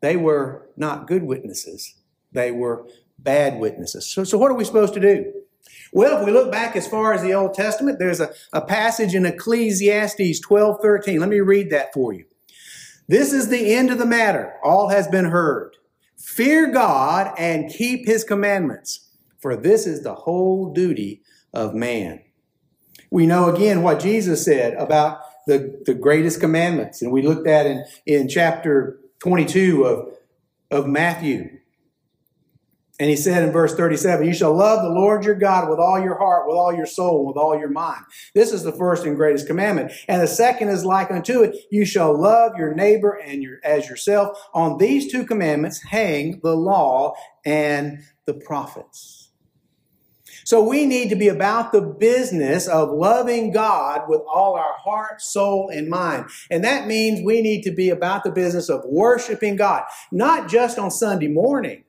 They 0.00 0.16
were 0.16 0.68
not 0.76 1.06
good 1.06 1.22
witnesses, 1.22 1.94
they 2.32 2.50
were 2.50 2.86
bad 3.18 3.58
witnesses. 3.58 4.06
So, 4.10 4.24
so 4.24 4.38
what 4.38 4.50
are 4.50 4.54
we 4.54 4.64
supposed 4.64 4.94
to 4.94 5.00
do? 5.00 5.32
Well, 5.92 6.20
if 6.20 6.26
we 6.26 6.32
look 6.32 6.52
back 6.52 6.76
as 6.76 6.86
far 6.86 7.12
as 7.12 7.22
the 7.22 7.34
Old 7.34 7.54
Testament, 7.54 7.98
there's 7.98 8.20
a, 8.20 8.30
a 8.52 8.60
passage 8.60 9.14
in 9.14 9.26
Ecclesiastes 9.26 10.40
12 10.40 10.78
13. 10.80 11.20
Let 11.20 11.28
me 11.28 11.40
read 11.40 11.70
that 11.70 11.92
for 11.92 12.12
you. 12.12 12.24
This 13.08 13.32
is 13.32 13.48
the 13.48 13.74
end 13.74 13.90
of 13.90 13.98
the 13.98 14.06
matter. 14.06 14.54
All 14.62 14.88
has 14.88 15.08
been 15.08 15.24
heard. 15.24 15.77
Fear 16.18 16.72
God 16.72 17.32
and 17.38 17.72
keep 17.72 18.06
his 18.06 18.24
commandments, 18.24 19.08
for 19.38 19.54
this 19.54 19.86
is 19.86 20.02
the 20.02 20.14
whole 20.14 20.72
duty 20.72 21.22
of 21.54 21.74
man. 21.74 22.22
We 23.10 23.26
know 23.26 23.54
again 23.54 23.82
what 23.82 24.00
Jesus 24.00 24.44
said 24.44 24.74
about 24.74 25.20
the, 25.46 25.80
the 25.86 25.94
greatest 25.94 26.40
commandments, 26.40 27.00
and 27.00 27.12
we 27.12 27.22
looked 27.22 27.46
at 27.46 27.66
in, 27.66 27.84
in 28.04 28.28
chapter 28.28 28.98
22 29.20 29.84
of, 29.84 30.12
of 30.70 30.86
Matthew. 30.86 31.57
And 33.00 33.08
he 33.08 33.16
said 33.16 33.44
in 33.44 33.52
verse 33.52 33.74
37, 33.76 34.26
You 34.26 34.34
shall 34.34 34.54
love 34.54 34.82
the 34.82 34.88
Lord 34.88 35.24
your 35.24 35.36
God 35.36 35.70
with 35.70 35.78
all 35.78 36.00
your 36.00 36.18
heart, 36.18 36.48
with 36.48 36.56
all 36.56 36.74
your 36.74 36.86
soul, 36.86 37.26
with 37.26 37.36
all 37.36 37.56
your 37.56 37.70
mind. 37.70 38.04
This 38.34 38.52
is 38.52 38.64
the 38.64 38.72
first 38.72 39.06
and 39.06 39.16
greatest 39.16 39.46
commandment. 39.46 39.92
And 40.08 40.20
the 40.20 40.26
second 40.26 40.68
is 40.68 40.84
like 40.84 41.10
unto 41.10 41.42
it, 41.42 41.54
You 41.70 41.84
shall 41.84 42.20
love 42.20 42.52
your 42.58 42.74
neighbor 42.74 43.12
and 43.12 43.42
your, 43.42 43.58
as 43.62 43.88
yourself. 43.88 44.36
On 44.52 44.78
these 44.78 45.12
two 45.12 45.24
commandments 45.24 45.82
hang 45.84 46.40
the 46.42 46.56
law 46.56 47.14
and 47.44 48.02
the 48.26 48.34
prophets. 48.34 49.30
So 50.44 50.64
we 50.64 50.86
need 50.86 51.10
to 51.10 51.16
be 51.16 51.28
about 51.28 51.72
the 51.72 51.82
business 51.82 52.66
of 52.66 52.90
loving 52.90 53.52
God 53.52 54.08
with 54.08 54.22
all 54.22 54.56
our 54.56 54.74
heart, 54.82 55.20
soul, 55.20 55.68
and 55.68 55.88
mind. 55.88 56.30
And 56.50 56.64
that 56.64 56.86
means 56.86 57.24
we 57.24 57.42
need 57.42 57.62
to 57.62 57.70
be 57.70 57.90
about 57.90 58.24
the 58.24 58.30
business 58.30 58.70
of 58.70 58.82
worshiping 58.86 59.56
God, 59.56 59.84
not 60.10 60.48
just 60.48 60.78
on 60.78 60.90
Sunday 60.90 61.28
morning 61.28 61.84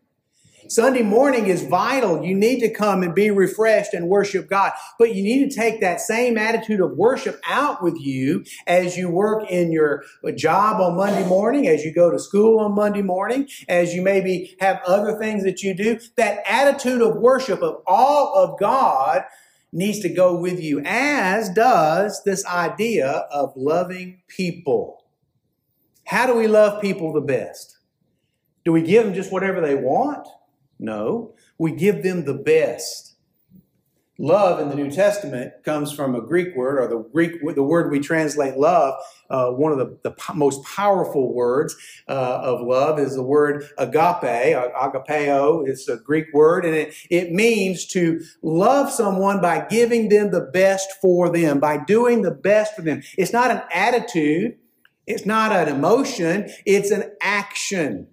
Sunday 0.69 1.01
morning 1.01 1.47
is 1.47 1.63
vital. 1.63 2.23
You 2.23 2.35
need 2.35 2.59
to 2.59 2.69
come 2.69 3.01
and 3.01 3.15
be 3.15 3.31
refreshed 3.31 3.95
and 3.95 4.07
worship 4.07 4.47
God. 4.47 4.71
But 4.99 5.15
you 5.15 5.23
need 5.23 5.49
to 5.49 5.55
take 5.55 5.81
that 5.81 5.99
same 5.99 6.38
attitude 6.38 6.79
of 6.79 6.95
worship 6.95 7.41
out 7.47 7.81
with 7.81 7.99
you 7.99 8.45
as 8.67 8.95
you 8.95 9.09
work 9.09 9.49
in 9.49 9.71
your 9.71 10.03
job 10.35 10.79
on 10.79 10.95
Monday 10.95 11.27
morning, 11.27 11.67
as 11.67 11.83
you 11.83 11.91
go 11.91 12.11
to 12.11 12.19
school 12.19 12.59
on 12.59 12.75
Monday 12.75 13.01
morning, 13.01 13.47
as 13.67 13.95
you 13.95 14.03
maybe 14.03 14.55
have 14.59 14.79
other 14.85 15.17
things 15.17 15.43
that 15.43 15.63
you 15.63 15.73
do. 15.73 15.99
That 16.17 16.43
attitude 16.47 17.01
of 17.01 17.15
worship 17.15 17.63
of 17.63 17.81
all 17.88 18.35
of 18.35 18.59
God 18.59 19.23
needs 19.71 19.99
to 20.01 20.09
go 20.09 20.38
with 20.39 20.61
you, 20.61 20.83
as 20.85 21.49
does 21.49 22.21
this 22.25 22.45
idea 22.45 23.07
of 23.31 23.53
loving 23.55 24.21
people. 24.27 25.03
How 26.05 26.27
do 26.27 26.35
we 26.35 26.47
love 26.47 26.79
people 26.79 27.11
the 27.11 27.21
best? 27.21 27.79
Do 28.65 28.71
we 28.71 28.83
give 28.83 29.05
them 29.05 29.15
just 29.15 29.31
whatever 29.31 29.61
they 29.61 29.73
want? 29.73 30.27
No, 30.79 31.36
we 31.57 31.71
give 31.71 32.03
them 32.03 32.25
the 32.25 32.33
best. 32.33 33.09
Love 34.21 34.59
in 34.59 34.67
the 34.67 34.75
New 34.75 34.91
Testament 34.91 35.53
comes 35.63 35.93
from 35.93 36.13
a 36.13 36.19
Greek 36.19 36.53
word, 36.53 36.77
or 36.77 36.88
the 36.88 37.09
Greek 37.09 37.39
the 37.55 37.63
word 37.63 37.89
we 37.89 38.01
translate 38.01 38.57
love. 38.57 38.93
Uh, 39.29 39.50
one 39.51 39.71
of 39.71 39.77
the, 39.77 39.98
the 40.03 40.13
most 40.33 40.62
powerful 40.65 41.33
words 41.33 41.74
uh, 42.09 42.41
of 42.43 42.59
love 42.59 43.00
is 43.00 43.15
the 43.15 43.24
word 43.24 43.63
agape. 43.77 44.57
Agapeo 44.75 45.65
is 45.65 45.88
a 45.88 45.95
Greek 45.95 46.25
word, 46.33 46.65
and 46.65 46.75
it, 46.75 46.93
it 47.09 47.31
means 47.31 47.86
to 47.88 48.21
love 48.41 48.91
someone 48.91 49.39
by 49.39 49.65
giving 49.69 50.09
them 50.09 50.31
the 50.31 50.41
best 50.41 50.91
for 51.01 51.29
them, 51.29 51.62
by 51.62 51.77
doing 51.77 52.21
the 52.21 52.31
best 52.31 52.75
for 52.75 52.81
them. 52.81 53.01
It's 53.17 53.31
not 53.31 53.51
an 53.51 53.62
attitude. 53.71 54.57
It's 55.07 55.25
not 55.25 55.53
an 55.53 55.69
emotion. 55.69 56.50
It's 56.65 56.91
an 56.91 57.09
action. 57.21 58.07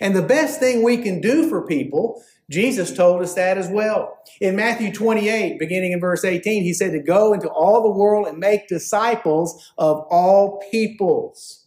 And 0.00 0.14
the 0.14 0.22
best 0.22 0.60
thing 0.60 0.82
we 0.82 0.98
can 0.98 1.20
do 1.20 1.48
for 1.48 1.66
people, 1.66 2.22
Jesus 2.50 2.92
told 2.92 3.22
us 3.22 3.34
that 3.34 3.58
as 3.58 3.68
well. 3.68 4.18
In 4.40 4.56
Matthew 4.56 4.92
28, 4.92 5.58
beginning 5.58 5.92
in 5.92 6.00
verse 6.00 6.24
18, 6.24 6.62
he 6.62 6.72
said 6.72 6.92
to 6.92 7.02
go 7.02 7.32
into 7.32 7.48
all 7.48 7.82
the 7.82 7.98
world 7.98 8.26
and 8.26 8.38
make 8.38 8.68
disciples 8.68 9.72
of 9.78 10.06
all 10.10 10.62
peoples. 10.70 11.66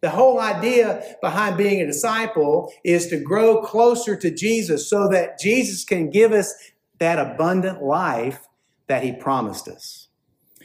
The 0.00 0.10
whole 0.10 0.40
idea 0.40 1.16
behind 1.22 1.56
being 1.56 1.80
a 1.80 1.86
disciple 1.86 2.72
is 2.84 3.06
to 3.08 3.20
grow 3.20 3.62
closer 3.62 4.16
to 4.16 4.34
Jesus 4.34 4.90
so 4.90 5.08
that 5.08 5.38
Jesus 5.38 5.84
can 5.84 6.10
give 6.10 6.32
us 6.32 6.52
that 6.98 7.20
abundant 7.20 7.82
life 7.82 8.48
that 8.88 9.04
he 9.04 9.12
promised 9.12 9.68
us. 9.68 10.01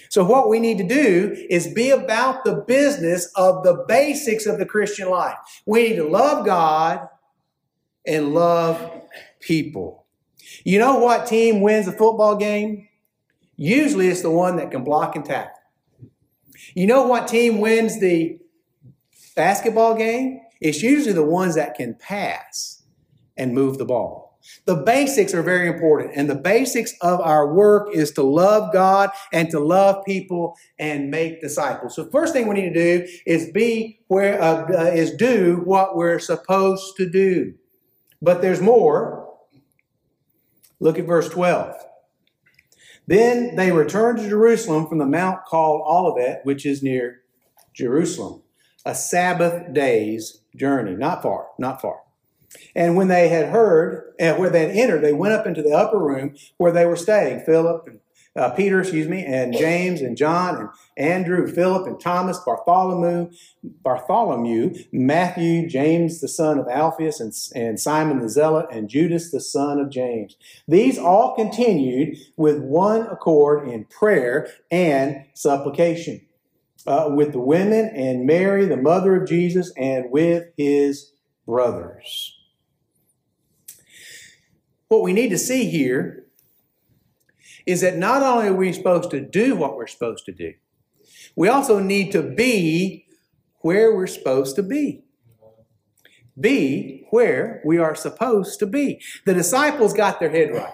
So 0.09 0.23
what 0.23 0.49
we 0.49 0.59
need 0.59 0.77
to 0.77 0.87
do 0.87 1.35
is 1.49 1.73
be 1.73 1.89
about 1.89 2.43
the 2.45 2.63
business 2.67 3.31
of 3.35 3.63
the 3.63 3.85
basics 3.87 4.45
of 4.45 4.57
the 4.57 4.65
Christian 4.65 5.09
life. 5.09 5.37
We 5.65 5.89
need 5.89 5.95
to 5.97 6.07
love 6.07 6.45
God 6.45 7.07
and 8.05 8.33
love 8.33 9.03
people. 9.39 10.05
You 10.63 10.79
know 10.79 10.99
what 10.99 11.27
team 11.27 11.61
wins 11.61 11.87
a 11.87 11.91
football 11.91 12.35
game? 12.35 12.87
Usually 13.55 14.07
it's 14.07 14.21
the 14.21 14.31
one 14.31 14.57
that 14.57 14.71
can 14.71 14.83
block 14.83 15.15
and 15.15 15.25
tackle. 15.25 15.51
You 16.73 16.87
know 16.87 17.07
what 17.07 17.27
team 17.27 17.59
wins 17.59 17.99
the 17.99 18.39
basketball 19.35 19.95
game? 19.95 20.41
It's 20.61 20.81
usually 20.81 21.13
the 21.13 21.23
ones 21.23 21.55
that 21.55 21.75
can 21.75 21.95
pass 21.95 22.83
and 23.35 23.53
move 23.53 23.77
the 23.77 23.85
ball. 23.85 24.26
The 24.65 24.75
basics 24.75 25.33
are 25.33 25.41
very 25.41 25.67
important. 25.67 26.11
And 26.15 26.29
the 26.29 26.35
basics 26.35 26.93
of 27.01 27.19
our 27.21 27.53
work 27.53 27.89
is 27.93 28.11
to 28.11 28.23
love 28.23 28.73
God 28.73 29.09
and 29.31 29.49
to 29.51 29.59
love 29.59 30.03
people 30.05 30.55
and 30.77 31.09
make 31.09 31.41
disciples. 31.41 31.95
So 31.95 32.09
first 32.09 32.33
thing 32.33 32.47
we 32.47 32.55
need 32.55 32.73
to 32.73 32.99
do 32.99 33.07
is 33.25 33.51
be 33.51 33.99
where, 34.07 34.41
uh, 34.41 34.67
uh, 34.71 34.91
is 34.93 35.11
do 35.15 35.61
what 35.63 35.95
we're 35.95 36.19
supposed 36.19 36.97
to 36.97 37.09
do. 37.09 37.53
But 38.21 38.41
there's 38.41 38.61
more. 38.61 39.27
Look 40.79 40.99
at 40.99 41.05
verse 41.05 41.29
12. 41.29 41.75
Then 43.07 43.55
they 43.55 43.71
returned 43.71 44.19
to 44.19 44.29
Jerusalem 44.29 44.87
from 44.87 44.97
the 44.97 45.05
mount 45.05 45.45
called 45.45 45.81
Olivet, 45.85 46.41
which 46.43 46.65
is 46.65 46.83
near 46.83 47.21
Jerusalem, 47.73 48.43
a 48.85 48.93
Sabbath 48.93 49.73
day's 49.73 50.41
journey. 50.55 50.93
Not 50.95 51.23
far, 51.23 51.47
not 51.57 51.81
far. 51.81 52.01
And 52.75 52.95
when 52.95 53.07
they 53.07 53.29
had 53.29 53.49
heard, 53.49 54.13
and 54.19 54.37
where 54.37 54.49
they 54.49 54.67
had 54.67 54.75
entered, 54.75 55.03
they 55.03 55.13
went 55.13 55.33
up 55.33 55.47
into 55.47 55.61
the 55.61 55.73
upper 55.73 55.99
room 55.99 56.35
where 56.57 56.71
they 56.71 56.85
were 56.85 56.95
staying, 56.95 57.45
Philip 57.45 57.87
and 57.87 57.99
uh, 58.37 58.51
Peter, 58.51 58.79
excuse 58.79 59.07
me, 59.07 59.25
and 59.25 59.51
James 59.51 59.99
and 59.99 60.15
John 60.15 60.57
and 60.57 60.69
Andrew, 60.95 61.51
Philip 61.51 61.87
and 61.87 61.99
Thomas, 61.99 62.37
Bartholomew, 62.45 63.31
Bartholomew, 63.63 64.75
Matthew, 64.91 65.67
James 65.67 66.21
the 66.21 66.27
son 66.27 66.59
of 66.59 66.67
Alphaeus, 66.67 67.19
and, 67.19 67.33
and 67.55 67.79
Simon 67.79 68.19
the 68.19 68.29
Zealot, 68.29 68.67
and 68.71 68.89
Judas 68.89 69.31
the 69.31 69.41
son 69.41 69.79
of 69.79 69.89
James. 69.89 70.37
These 70.67 70.99
all 70.99 71.35
continued 71.35 72.17
with 72.35 72.59
one 72.59 73.07
accord 73.07 73.67
in 73.67 73.85
prayer 73.85 74.47
and 74.69 75.25
supplication. 75.33 76.21
Uh, 76.85 77.09
with 77.09 77.33
the 77.33 77.39
women 77.39 77.91
and 77.93 78.25
Mary, 78.25 78.65
the 78.65 78.77
mother 78.77 79.21
of 79.21 79.27
Jesus, 79.27 79.73
and 79.75 80.09
with 80.09 80.45
his 80.55 81.11
brothers. 81.45 82.36
What 84.87 85.03
we 85.03 85.13
need 85.13 85.29
to 85.29 85.37
see 85.37 85.69
here 85.69 86.25
is 87.65 87.81
that 87.81 87.97
not 87.97 88.23
only 88.23 88.47
are 88.47 88.53
we 88.53 88.71
supposed 88.71 89.11
to 89.11 89.19
do 89.19 89.55
what 89.55 89.75
we're 89.75 89.87
supposed 89.87 90.25
to 90.25 90.31
do, 90.31 90.53
we 91.35 91.49
also 91.49 91.79
need 91.79 92.11
to 92.13 92.23
be 92.23 93.05
where 93.61 93.93
we're 93.95 94.07
supposed 94.07 94.55
to 94.55 94.63
be. 94.63 95.03
Be 96.39 97.05
where 97.09 97.61
we 97.65 97.77
are 97.77 97.95
supposed 97.95 98.59
to 98.59 98.65
be. 98.67 99.01
The 99.25 99.33
disciples 99.33 99.93
got 99.93 100.19
their 100.19 100.29
head 100.29 100.53
right 100.53 100.71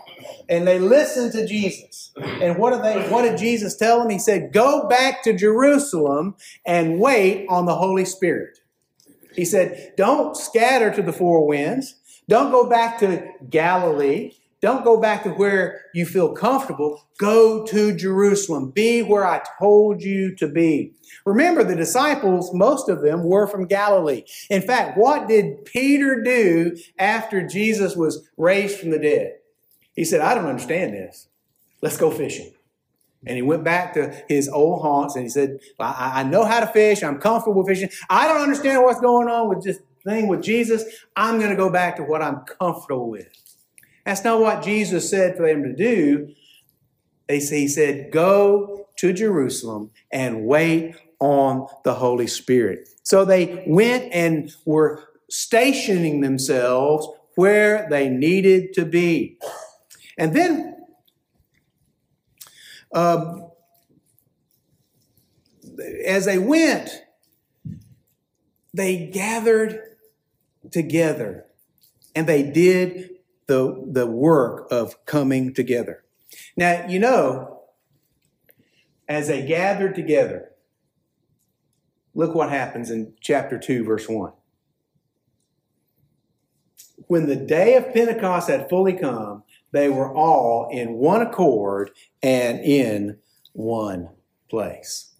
and 0.49 0.67
they 0.67 0.79
listened 0.79 1.31
to 1.33 1.47
Jesus. 1.47 2.11
And 2.17 2.57
what 2.57 2.81
they 2.81 3.07
what 3.09 3.23
did 3.23 3.37
Jesus 3.37 3.75
tell 3.75 3.99
them? 3.99 4.09
He 4.09 4.19
said, 4.19 4.53
"Go 4.53 4.87
back 4.87 5.23
to 5.23 5.33
Jerusalem 5.33 6.35
and 6.65 6.99
wait 6.99 7.47
on 7.49 7.65
the 7.65 7.75
Holy 7.75 8.05
Spirit." 8.05 8.59
He 9.33 9.45
said, 9.45 9.93
"Don't 9.97 10.37
scatter 10.37 10.91
to 10.91 11.01
the 11.01 11.13
four 11.13 11.47
winds. 11.47 11.95
Don't 12.27 12.51
go 12.51 12.69
back 12.69 12.99
to 12.99 13.27
Galilee. 13.49 14.33
Don't 14.61 14.85
go 14.85 14.97
back 14.97 15.23
to 15.23 15.29
where 15.29 15.81
you 15.93 16.05
feel 16.05 16.31
comfortable. 16.33 17.05
Go 17.17 17.65
to 17.65 17.93
Jerusalem. 17.93 18.71
Be 18.71 19.01
where 19.01 19.27
I 19.27 19.41
told 19.59 20.01
you 20.01 20.33
to 20.37 20.47
be. 20.47 20.93
Remember, 21.25 21.65
the 21.65 21.75
disciples, 21.75 22.53
most 22.53 22.87
of 22.87 23.01
them 23.01 23.25
were 23.25 23.45
from 23.45 23.67
Galilee. 23.67 24.23
In 24.49 24.61
fact, 24.61 24.97
what 24.97 25.27
did 25.27 25.65
Peter 25.65 26.21
do 26.23 26.77
after 26.97 27.45
Jesus 27.45 27.97
was 27.97 28.25
raised 28.37 28.79
from 28.79 28.91
the 28.91 28.99
dead? 28.99 29.33
He 29.95 30.05
said, 30.05 30.21
I 30.21 30.33
don't 30.33 30.45
understand 30.47 30.93
this. 30.93 31.27
Let's 31.81 31.97
go 31.97 32.09
fishing. 32.09 32.53
And 33.25 33.35
he 33.35 33.41
went 33.41 33.65
back 33.65 33.93
to 33.93 34.23
his 34.27 34.47
old 34.49 34.81
haunts 34.81 35.15
and 35.15 35.23
he 35.23 35.29
said, 35.29 35.59
I, 35.79 36.21
I 36.21 36.23
know 36.23 36.45
how 36.45 36.61
to 36.61 36.67
fish. 36.67 37.03
I'm 37.03 37.19
comfortable 37.19 37.65
fishing. 37.65 37.89
I 38.09 38.27
don't 38.27 38.41
understand 38.41 38.83
what's 38.83 38.99
going 38.99 39.27
on 39.29 39.49
with 39.49 39.63
this 39.63 39.79
thing 40.05 40.27
with 40.27 40.41
Jesus. 40.41 40.83
I'm 41.15 41.37
going 41.37 41.49
to 41.49 41.55
go 41.55 41.69
back 41.69 41.97
to 41.97 42.03
what 42.03 42.21
I'm 42.21 42.41
comfortable 42.41 43.09
with. 43.09 43.27
That's 44.05 44.23
not 44.23 44.39
what 44.39 44.63
Jesus 44.63 45.09
said 45.09 45.37
for 45.37 45.47
them 45.47 45.63
to 45.63 45.73
do. 45.73 46.33
He 47.29 47.67
said, 47.67 48.11
Go 48.11 48.87
to 48.97 49.13
Jerusalem 49.13 49.91
and 50.11 50.45
wait 50.45 50.95
on 51.19 51.67
the 51.83 51.93
Holy 51.93 52.27
Spirit. 52.27 52.89
So 53.03 53.25
they 53.25 53.63
went 53.65 54.13
and 54.13 54.53
were 54.65 55.03
stationing 55.29 56.21
themselves 56.21 57.07
where 57.35 57.87
they 57.89 58.09
needed 58.09 58.73
to 58.73 58.85
be. 58.85 59.39
And 60.17 60.35
then, 60.35 60.75
um, 62.93 63.49
as 66.05 66.25
they 66.25 66.37
went, 66.37 66.89
they 68.73 69.07
gathered 69.07 69.92
together 70.73 71.45
and 72.15 72.27
they 72.27 72.43
did 72.43 73.11
the, 73.47 73.83
the 73.87 74.07
work 74.07 74.67
of 74.71 75.05
coming 75.05 75.53
together. 75.53 76.03
Now, 76.57 76.85
you 76.87 76.99
know, 76.99 77.61
as 79.07 79.27
they 79.27 79.45
gathered 79.45 79.95
together, 79.95 80.51
look 82.13 82.35
what 82.35 82.49
happens 82.49 82.89
in 82.89 83.13
chapter 83.21 83.57
2, 83.57 83.83
verse 83.83 84.09
1. 84.09 84.31
When 87.07 87.27
the 87.27 87.35
day 87.35 87.75
of 87.75 87.93
Pentecost 87.93 88.49
had 88.49 88.69
fully 88.69 88.93
come, 88.93 89.43
they 89.71 89.89
were 89.89 90.13
all 90.13 90.69
in 90.71 90.93
one 90.93 91.21
accord 91.21 91.91
and 92.21 92.59
in 92.59 93.17
one 93.53 94.09
place. 94.49 95.12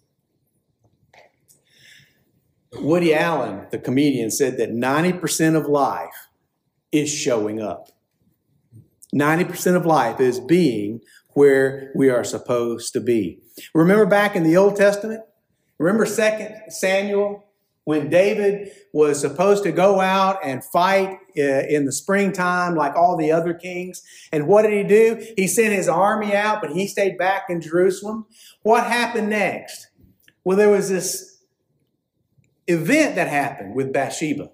Woody 2.78 3.14
Allen, 3.14 3.66
the 3.70 3.78
comedian, 3.78 4.30
said 4.30 4.56
that 4.58 4.70
90% 4.70 5.56
of 5.56 5.66
life 5.66 6.28
is 6.92 7.12
showing 7.12 7.60
up. 7.60 7.88
90% 9.14 9.76
of 9.76 9.86
life 9.86 10.20
is 10.20 10.40
being 10.40 11.00
where 11.30 11.92
we 11.94 12.10
are 12.10 12.24
supposed 12.24 12.92
to 12.92 13.00
be. 13.00 13.40
Remember 13.74 14.06
back 14.06 14.36
in 14.36 14.42
the 14.42 14.56
Old 14.56 14.76
Testament? 14.76 15.22
Remember 15.78 16.04
2 16.04 16.70
Samuel 16.70 17.44
when 17.84 18.08
David 18.08 18.70
was 18.92 19.20
supposed 19.20 19.62
to 19.64 19.72
go 19.72 20.00
out 20.00 20.38
and 20.42 20.64
fight 20.64 21.18
uh, 21.36 21.42
in 21.68 21.84
the 21.84 21.92
springtime 21.92 22.74
like 22.74 22.96
all 22.96 23.16
the 23.16 23.30
other 23.30 23.52
kings. 23.52 24.02
And 24.32 24.46
what 24.46 24.62
did 24.62 24.72
he 24.72 24.84
do? 24.84 25.26
He 25.36 25.46
sent 25.46 25.74
his 25.74 25.88
army 25.88 26.34
out, 26.34 26.62
but 26.62 26.72
he 26.72 26.86
stayed 26.86 27.18
back 27.18 27.44
in 27.50 27.60
Jerusalem. 27.60 28.26
What 28.62 28.84
happened 28.86 29.28
next? 29.28 29.88
Well, 30.44 30.56
there 30.56 30.70
was 30.70 30.88
this 30.88 31.33
event 32.66 33.16
that 33.16 33.28
happened 33.28 33.74
with 33.74 33.92
Bathsheba. 33.92 34.50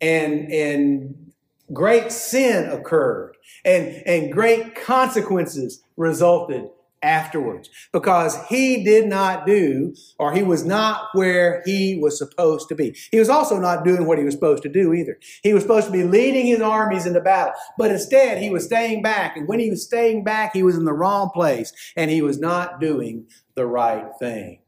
And, 0.00 0.52
and 0.52 1.32
great 1.72 2.12
sin 2.12 2.70
occurred 2.70 3.36
and, 3.64 4.02
and 4.06 4.32
great 4.32 4.74
consequences 4.74 5.82
resulted 5.96 6.68
afterwards 7.04 7.68
because 7.92 8.36
he 8.48 8.82
did 8.82 9.06
not 9.06 9.46
do 9.46 9.94
or 10.18 10.32
he 10.32 10.42
was 10.42 10.64
not 10.64 11.08
where 11.12 11.62
he 11.66 11.98
was 12.00 12.18
supposed 12.18 12.68
to 12.68 12.74
be. 12.74 12.96
He 13.12 13.18
was 13.18 13.28
also 13.28 13.58
not 13.58 13.84
doing 13.84 14.06
what 14.06 14.18
he 14.18 14.24
was 14.24 14.34
supposed 14.34 14.62
to 14.64 14.68
do 14.68 14.94
either. 14.94 15.18
He 15.42 15.52
was 15.52 15.62
supposed 15.62 15.86
to 15.86 15.92
be 15.92 16.02
leading 16.02 16.46
his 16.46 16.60
armies 16.60 17.06
into 17.06 17.20
battle, 17.20 17.52
but 17.78 17.90
instead 17.90 18.42
he 18.42 18.50
was 18.50 18.64
staying 18.64 19.02
back. 19.02 19.36
And 19.36 19.46
when 19.46 19.60
he 19.60 19.70
was 19.70 19.84
staying 19.84 20.24
back, 20.24 20.54
he 20.54 20.62
was 20.62 20.76
in 20.76 20.86
the 20.86 20.92
wrong 20.92 21.30
place 21.30 21.72
and 21.94 22.10
he 22.10 22.22
was 22.22 22.40
not 22.40 22.80
doing 22.80 23.26
the 23.54 23.66
right 23.66 24.06
thing. 24.18 24.60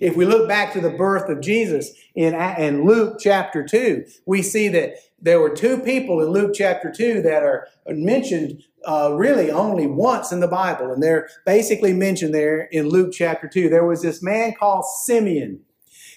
If 0.00 0.16
we 0.16 0.24
look 0.24 0.48
back 0.48 0.72
to 0.72 0.80
the 0.80 0.90
birth 0.90 1.28
of 1.28 1.40
Jesus 1.40 1.92
in, 2.14 2.34
in 2.34 2.84
Luke 2.84 3.16
chapter 3.20 3.64
2, 3.64 4.04
we 4.26 4.42
see 4.42 4.68
that 4.68 4.94
there 5.20 5.40
were 5.40 5.50
two 5.50 5.78
people 5.78 6.20
in 6.20 6.28
Luke 6.30 6.52
chapter 6.54 6.90
2 6.90 7.22
that 7.22 7.42
are 7.42 7.68
mentioned 7.86 8.62
uh, 8.84 9.12
really 9.14 9.50
only 9.50 9.86
once 9.86 10.32
in 10.32 10.40
the 10.40 10.48
Bible. 10.48 10.92
And 10.92 11.02
they're 11.02 11.28
basically 11.46 11.92
mentioned 11.92 12.34
there 12.34 12.62
in 12.72 12.88
Luke 12.88 13.12
chapter 13.12 13.48
2. 13.48 13.68
There 13.68 13.86
was 13.86 14.02
this 14.02 14.22
man 14.22 14.54
called 14.58 14.84
Simeon. 15.04 15.60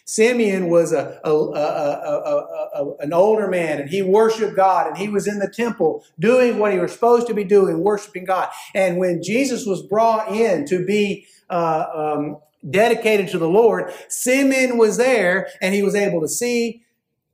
Simeon 0.06 0.70
was 0.70 0.92
a, 0.92 1.20
a, 1.24 1.32
a, 1.32 2.96
an 3.00 3.12
older 3.12 3.48
man 3.48 3.80
and 3.80 3.90
he 3.90 4.04
worshiped 4.04 4.56
God 4.56 4.88
and 4.88 4.98
he 4.98 5.10
was 5.10 5.28
in 5.28 5.40
the 5.40 5.50
temple 5.50 6.06
doing 6.20 6.60
what 6.60 6.72
he 6.72 6.78
was 6.78 6.92
supposed 6.94 7.26
to 7.28 7.34
be 7.34 7.44
doing, 7.44 7.80
worshiping 7.80 8.26
God. 8.26 8.50
And 8.76 8.98
when 8.98 9.24
Jesus 9.24 9.66
was 9.66 9.82
brought 9.82 10.32
in 10.32 10.66
to 10.68 10.86
be 10.86 11.26
uh, 11.50 11.86
um, 11.94 12.38
dedicated 12.70 13.30
to 13.30 13.38
the 13.38 13.50
Lord, 13.50 13.94
Simeon 14.08 14.78
was 14.78 14.98
there 14.98 15.50
and 15.62 15.74
he 15.74 15.84
was 15.84 15.96
able 15.96 16.22
to 16.22 16.28
see 16.28 16.84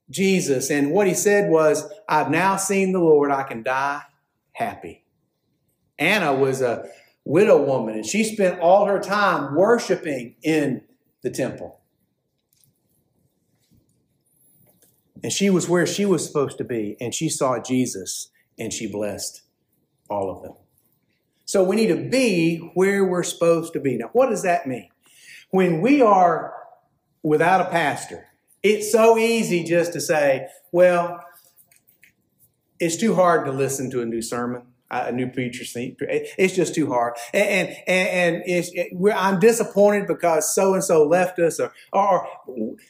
Jesus. 0.09 0.69
And 0.69 0.91
what 0.91 1.07
he 1.07 1.13
said 1.13 1.49
was, 1.49 1.89
I've 2.07 2.29
now 2.29 2.57
seen 2.57 2.91
the 2.91 2.99
Lord. 2.99 3.31
I 3.31 3.43
can 3.43 3.63
die 3.63 4.01
happy. 4.53 5.03
Anna 5.97 6.33
was 6.33 6.61
a 6.61 6.89
widow 7.23 7.63
woman 7.63 7.95
and 7.95 8.05
she 8.05 8.23
spent 8.23 8.59
all 8.59 8.85
her 8.85 8.99
time 8.99 9.55
worshiping 9.55 10.35
in 10.43 10.83
the 11.21 11.29
temple. 11.29 11.81
And 15.23 15.31
she 15.31 15.49
was 15.49 15.69
where 15.69 15.85
she 15.85 16.05
was 16.05 16.25
supposed 16.25 16.57
to 16.57 16.63
be, 16.63 16.97
and 16.99 17.13
she 17.13 17.29
saw 17.29 17.59
Jesus 17.59 18.29
and 18.57 18.73
she 18.73 18.87
blessed 18.87 19.43
all 20.09 20.35
of 20.35 20.41
them. 20.41 20.53
So 21.45 21.63
we 21.63 21.75
need 21.75 21.87
to 21.87 22.09
be 22.09 22.57
where 22.73 23.05
we're 23.05 23.23
supposed 23.23 23.73
to 23.73 23.79
be. 23.79 23.97
Now, 23.97 24.09
what 24.13 24.29
does 24.29 24.43
that 24.43 24.65
mean? 24.67 24.89
When 25.51 25.81
we 25.81 26.01
are 26.01 26.53
without 27.23 27.61
a 27.61 27.65
pastor, 27.65 28.27
it's 28.63 28.91
so 28.91 29.17
easy 29.17 29.63
just 29.63 29.93
to 29.93 30.01
say, 30.01 30.47
well, 30.71 31.23
it's 32.79 32.97
too 32.97 33.15
hard 33.15 33.45
to 33.45 33.51
listen 33.51 33.91
to 33.91 34.01
a 34.01 34.05
new 34.05 34.21
sermon, 34.21 34.63
a 34.89 35.11
new 35.11 35.27
preacher. 35.27 35.63
It's 35.77 36.55
just 36.55 36.73
too 36.73 36.87
hard. 36.87 37.15
And, 37.33 37.69
and, 37.87 38.09
and 38.09 38.43
it's, 38.45 38.71
it, 38.73 38.91
I'm 39.15 39.39
disappointed 39.39 40.07
because 40.07 40.53
so 40.53 40.73
and 40.73 40.83
so 40.83 41.05
left 41.05 41.37
us. 41.39 41.59
Or, 41.59 41.73
or, 41.93 42.27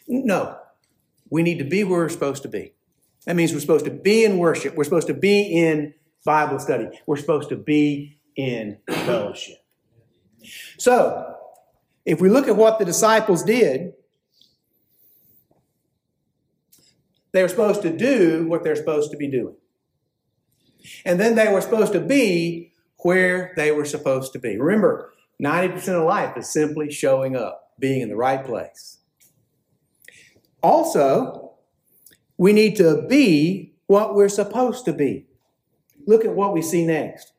no, 0.07 0.57
we 1.29 1.43
need 1.43 1.57
to 1.59 1.65
be 1.65 1.83
where 1.83 1.99
we're 1.99 2.09
supposed 2.09 2.43
to 2.43 2.49
be. 2.49 2.73
That 3.25 3.35
means 3.35 3.53
we're 3.53 3.59
supposed 3.59 3.85
to 3.85 3.91
be 3.91 4.23
in 4.23 4.37
worship. 4.37 4.75
We're 4.75 4.83
supposed 4.83 5.07
to 5.07 5.13
be 5.13 5.41
in 5.41 5.93
Bible 6.25 6.59
study. 6.59 6.87
We're 7.05 7.17
supposed 7.17 7.49
to 7.49 7.55
be 7.55 8.17
in 8.35 8.77
fellowship. 8.87 9.57
So, 10.77 11.35
if 12.05 12.19
we 12.19 12.29
look 12.29 12.47
at 12.47 12.55
what 12.55 12.79
the 12.79 12.85
disciples 12.85 13.43
did, 13.43 13.93
they 17.31 17.41
were 17.41 17.49
supposed 17.49 17.81
to 17.83 17.95
do 17.95 18.47
what 18.47 18.63
they're 18.63 18.75
supposed 18.75 19.11
to 19.11 19.17
be 19.17 19.27
doing. 19.27 19.55
And 21.05 21.19
then 21.19 21.35
they 21.35 21.51
were 21.51 21.61
supposed 21.61 21.93
to 21.93 21.99
be 21.99 22.73
where 23.03 23.53
they 23.55 23.71
were 23.71 23.85
supposed 23.85 24.33
to 24.33 24.39
be. 24.39 24.57
Remember, 24.57 25.13
90% 25.41 25.99
of 25.99 26.03
life 26.03 26.37
is 26.37 26.51
simply 26.51 26.91
showing 26.91 27.35
up, 27.35 27.71
being 27.79 28.01
in 28.01 28.09
the 28.09 28.15
right 28.15 28.43
place. 28.43 28.99
Also, 30.61 31.53
we 32.37 32.53
need 32.53 32.75
to 32.75 33.05
be 33.07 33.73
what 33.87 34.15
we're 34.15 34.29
supposed 34.29 34.85
to 34.85 34.93
be. 34.93 35.25
Look 36.05 36.25
at 36.25 36.35
what 36.35 36.53
we 36.53 36.61
see 36.61 36.85
next. 36.85 37.33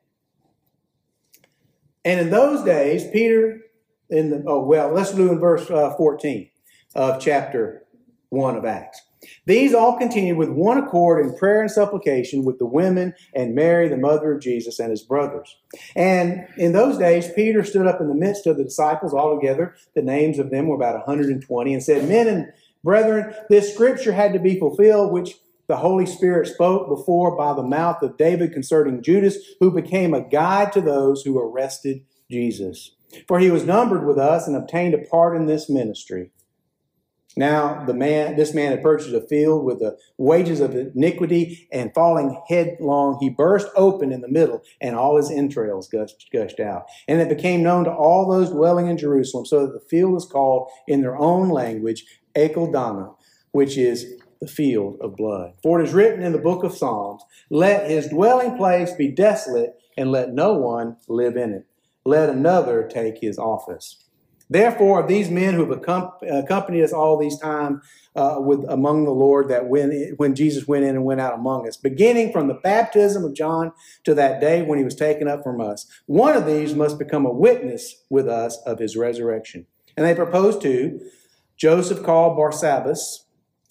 And 2.05 2.19
in 2.19 2.29
those 2.29 2.63
days, 2.63 3.07
Peter, 3.11 3.61
in 4.09 4.29
the, 4.29 4.43
oh, 4.47 4.63
well, 4.63 4.91
let's 4.91 5.13
do 5.13 5.31
in 5.31 5.39
verse 5.39 5.69
uh, 5.69 5.95
14 5.95 6.49
of 6.95 7.21
chapter 7.21 7.85
1 8.29 8.55
of 8.57 8.65
Acts. 8.65 9.01
These 9.45 9.73
all 9.73 9.97
continued 9.97 10.37
with 10.37 10.49
one 10.49 10.77
accord 10.77 11.25
in 11.25 11.35
prayer 11.37 11.61
and 11.61 11.71
supplication 11.71 12.43
with 12.43 12.59
the 12.59 12.65
women 12.65 13.13
and 13.33 13.55
Mary, 13.55 13.87
the 13.87 13.97
mother 13.97 14.33
of 14.33 14.41
Jesus, 14.41 14.79
and 14.79 14.91
his 14.91 15.01
brothers. 15.01 15.55
And 15.95 16.47
in 16.57 16.73
those 16.73 16.97
days, 16.97 17.31
Peter 17.33 17.63
stood 17.63 17.87
up 17.87 18.01
in 18.01 18.09
the 18.09 18.15
midst 18.15 18.47
of 18.47 18.57
the 18.57 18.63
disciples 18.63 19.13
all 19.13 19.39
together. 19.39 19.75
The 19.95 20.01
names 20.01 20.39
of 20.39 20.49
them 20.49 20.67
were 20.67 20.75
about 20.75 20.95
120 20.95 21.73
and 21.73 21.83
said, 21.83 22.07
Men 22.07 22.27
and 22.27 22.51
brethren, 22.83 23.33
this 23.49 23.73
scripture 23.73 24.13
had 24.13 24.33
to 24.33 24.39
be 24.39 24.59
fulfilled, 24.59 25.11
which 25.11 25.35
the 25.67 25.77
Holy 25.77 26.05
Spirit 26.05 26.47
spoke 26.47 26.89
before 26.89 27.37
by 27.37 27.53
the 27.53 27.63
mouth 27.63 28.01
of 28.01 28.17
David 28.17 28.51
concerning 28.51 29.01
Judas, 29.01 29.37
who 29.59 29.71
became 29.71 30.13
a 30.13 30.27
guide 30.27 30.73
to 30.73 30.81
those 30.81 31.23
who 31.23 31.39
arrested 31.39 32.03
Jesus. 32.29 32.91
For 33.27 33.39
he 33.39 33.51
was 33.51 33.65
numbered 33.65 34.05
with 34.05 34.17
us 34.17 34.47
and 34.47 34.55
obtained 34.55 34.93
a 34.93 34.99
part 34.99 35.35
in 35.35 35.45
this 35.45 35.69
ministry. 35.69 36.31
Now 37.35 37.83
the 37.85 37.93
man, 37.93 38.35
this 38.35 38.53
man 38.53 38.71
had 38.71 38.83
purchased 38.83 39.13
a 39.13 39.21
field 39.21 39.65
with 39.65 39.79
the 39.79 39.97
wages 40.17 40.59
of 40.59 40.75
iniquity, 40.75 41.67
and 41.71 41.93
falling 41.93 42.39
headlong, 42.47 43.17
he 43.19 43.29
burst 43.29 43.67
open 43.75 44.11
in 44.11 44.21
the 44.21 44.27
middle, 44.27 44.61
and 44.79 44.95
all 44.95 45.17
his 45.17 45.31
entrails 45.31 45.87
gushed, 45.87 46.29
gushed 46.31 46.59
out. 46.59 46.85
And 47.07 47.19
it 47.21 47.29
became 47.29 47.63
known 47.63 47.85
to 47.85 47.91
all 47.91 48.29
those 48.29 48.51
dwelling 48.51 48.87
in 48.87 48.97
Jerusalem, 48.97 49.45
so 49.45 49.65
that 49.65 49.73
the 49.73 49.85
field 49.89 50.13
was 50.13 50.25
called 50.25 50.69
in 50.87 51.01
their 51.01 51.17
own 51.17 51.49
language 51.49 52.05
Akeldama, 52.35 53.15
which 53.51 53.77
is 53.77 54.21
the 54.39 54.47
field 54.47 54.97
of 55.01 55.15
blood. 55.15 55.53
For 55.63 55.79
it 55.79 55.87
is 55.87 55.93
written 55.93 56.21
in 56.21 56.33
the 56.33 56.37
book 56.37 56.63
of 56.63 56.75
Psalms, 56.75 57.23
Let 57.49 57.89
his 57.89 58.09
dwelling 58.09 58.57
place 58.57 58.93
be 58.93 59.09
desolate, 59.09 59.75
and 59.97 60.11
let 60.11 60.33
no 60.33 60.53
one 60.53 60.97
live 61.07 61.35
in 61.35 61.53
it. 61.53 61.65
Let 62.05 62.29
another 62.29 62.87
take 62.87 63.19
his 63.19 63.39
office. 63.39 64.03
Therefore, 64.49 64.99
of 65.01 65.07
these 65.07 65.29
men 65.29 65.53
who 65.53 65.65
have 65.65 65.71
accompanied 65.71 66.83
us 66.83 66.93
all 66.93 67.17
these 67.17 67.39
time 67.39 67.81
uh, 68.15 68.35
with 68.39 68.65
among 68.69 69.05
the 69.05 69.11
Lord, 69.11 69.47
that 69.49 69.67
when 69.67 70.13
when 70.17 70.35
Jesus 70.35 70.67
went 70.67 70.83
in 70.83 70.95
and 70.95 71.05
went 71.05 71.21
out 71.21 71.33
among 71.33 71.67
us, 71.67 71.77
beginning 71.77 72.31
from 72.31 72.47
the 72.47 72.53
baptism 72.55 73.23
of 73.23 73.33
John 73.33 73.71
to 74.03 74.13
that 74.15 74.41
day 74.41 74.61
when 74.61 74.77
he 74.77 74.83
was 74.83 74.95
taken 74.95 75.27
up 75.27 75.43
from 75.43 75.61
us, 75.61 75.87
one 76.05 76.35
of 76.35 76.45
these 76.45 76.75
must 76.75 76.99
become 76.99 77.25
a 77.25 77.31
witness 77.31 78.03
with 78.09 78.27
us 78.27 78.57
of 78.65 78.79
his 78.79 78.97
resurrection. 78.97 79.65
And 79.95 80.05
they 80.05 80.13
proposed 80.13 80.61
to 80.63 80.99
Joseph 81.55 82.03
called 82.03 82.37
Barsabbas, 82.37 83.23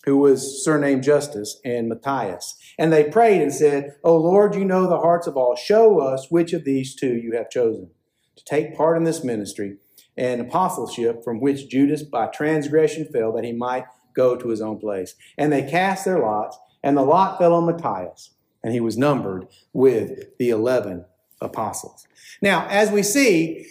who 0.04 0.16
was 0.16 0.64
surnamed 0.64 1.02
Justus, 1.02 1.60
and 1.64 1.88
Matthias. 1.88 2.56
And 2.78 2.92
they 2.92 3.04
prayed 3.04 3.42
and 3.42 3.52
said, 3.52 3.96
O 4.02 4.16
Lord, 4.16 4.54
you 4.54 4.64
know 4.64 4.88
the 4.88 4.98
hearts 4.98 5.26
of 5.26 5.36
all. 5.36 5.54
Show 5.54 6.00
us 6.00 6.28
which 6.30 6.52
of 6.54 6.64
these 6.64 6.94
two 6.94 7.14
you 7.14 7.36
have 7.36 7.50
chosen 7.50 7.90
to 8.36 8.44
take 8.44 8.76
part 8.76 8.96
in 8.96 9.04
this 9.04 9.24
ministry 9.24 9.76
and 10.16 10.40
apostleship 10.40 11.24
from 11.24 11.40
which 11.40 11.68
Judas 11.68 12.02
by 12.02 12.26
transgression 12.26 13.06
fell, 13.12 13.32
that 13.32 13.44
he 13.44 13.52
might 13.52 13.84
go 14.14 14.36
to 14.36 14.48
his 14.48 14.60
own 14.60 14.78
place. 14.78 15.14
And 15.38 15.52
they 15.52 15.62
cast 15.62 16.04
their 16.04 16.18
lots, 16.18 16.58
and 16.82 16.96
the 16.96 17.02
lot 17.02 17.38
fell 17.38 17.54
on 17.54 17.66
Matthias, 17.66 18.30
and 18.62 18.72
he 18.72 18.80
was 18.80 18.98
numbered 18.98 19.48
with 19.72 20.36
the 20.38 20.50
11 20.50 21.04
apostles. 21.40 22.06
Now, 22.40 22.66
as 22.68 22.90
we 22.90 23.02
see, 23.02 23.66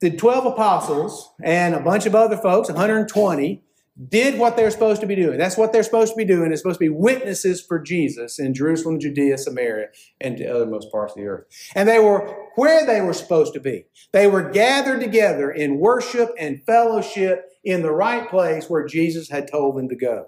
the 0.00 0.10
12 0.10 0.46
apostles 0.46 1.32
and 1.42 1.74
a 1.74 1.80
bunch 1.80 2.06
of 2.06 2.14
other 2.14 2.36
folks, 2.36 2.68
120, 2.68 3.62
did 4.08 4.38
what 4.38 4.56
they're 4.56 4.70
supposed 4.70 5.00
to 5.00 5.06
be 5.06 5.14
doing. 5.14 5.38
That's 5.38 5.56
what 5.56 5.72
they're 5.72 5.82
supposed 5.82 6.12
to 6.12 6.16
be 6.16 6.24
doing. 6.24 6.48
They're 6.48 6.58
supposed 6.58 6.78
to 6.80 6.84
be 6.84 6.90
witnesses 6.90 7.62
for 7.62 7.78
Jesus 7.78 8.38
in 8.38 8.52
Jerusalem, 8.52 9.00
Judea, 9.00 9.38
Samaria, 9.38 9.88
and 10.20 10.36
the 10.36 10.44
othermost 10.44 10.90
parts 10.90 11.12
of 11.14 11.18
the 11.18 11.26
earth. 11.26 11.46
And 11.74 11.88
they 11.88 11.98
were 11.98 12.36
where 12.56 12.84
they 12.84 13.00
were 13.00 13.14
supposed 13.14 13.54
to 13.54 13.60
be. 13.60 13.86
They 14.12 14.26
were 14.26 14.50
gathered 14.50 15.00
together 15.00 15.50
in 15.50 15.78
worship 15.78 16.30
and 16.38 16.62
fellowship 16.64 17.50
in 17.64 17.82
the 17.82 17.92
right 17.92 18.28
place 18.28 18.68
where 18.68 18.86
Jesus 18.86 19.30
had 19.30 19.50
told 19.50 19.76
them 19.76 19.88
to 19.88 19.96
go. 19.96 20.26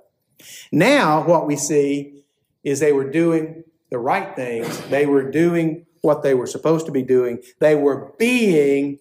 Now, 0.72 1.26
what 1.26 1.46
we 1.46 1.56
see 1.56 2.22
is 2.64 2.80
they 2.80 2.92
were 2.92 3.10
doing 3.10 3.64
the 3.90 3.98
right 3.98 4.34
things. 4.34 4.80
They 4.88 5.06
were 5.06 5.30
doing 5.30 5.86
what 6.02 6.22
they 6.22 6.34
were 6.34 6.46
supposed 6.46 6.86
to 6.86 6.92
be 6.92 7.02
doing. 7.02 7.42
They 7.60 7.74
were 7.74 8.12
being 8.18 8.98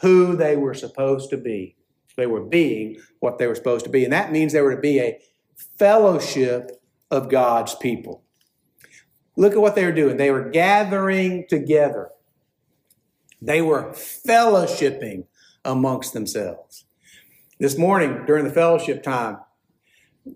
who 0.00 0.36
they 0.36 0.56
were 0.56 0.74
supposed 0.74 1.30
to 1.30 1.36
be. 1.36 1.76
They 2.18 2.26
were 2.26 2.42
being 2.42 2.98
what 3.20 3.38
they 3.38 3.46
were 3.46 3.54
supposed 3.54 3.84
to 3.84 3.90
be. 3.90 4.02
And 4.02 4.12
that 4.12 4.32
means 4.32 4.52
they 4.52 4.60
were 4.60 4.74
to 4.74 4.80
be 4.80 4.98
a 4.98 5.20
fellowship 5.78 6.82
of 7.12 7.30
God's 7.30 7.76
people. 7.76 8.24
Look 9.36 9.52
at 9.52 9.60
what 9.60 9.76
they 9.76 9.84
were 9.84 9.92
doing. 9.92 10.16
They 10.16 10.32
were 10.32 10.50
gathering 10.50 11.46
together, 11.48 12.10
they 13.40 13.62
were 13.62 13.92
fellowshipping 13.92 15.26
amongst 15.64 16.12
themselves. 16.12 16.84
This 17.60 17.78
morning, 17.78 18.24
during 18.26 18.44
the 18.44 18.52
fellowship 18.52 19.02
time, 19.04 19.38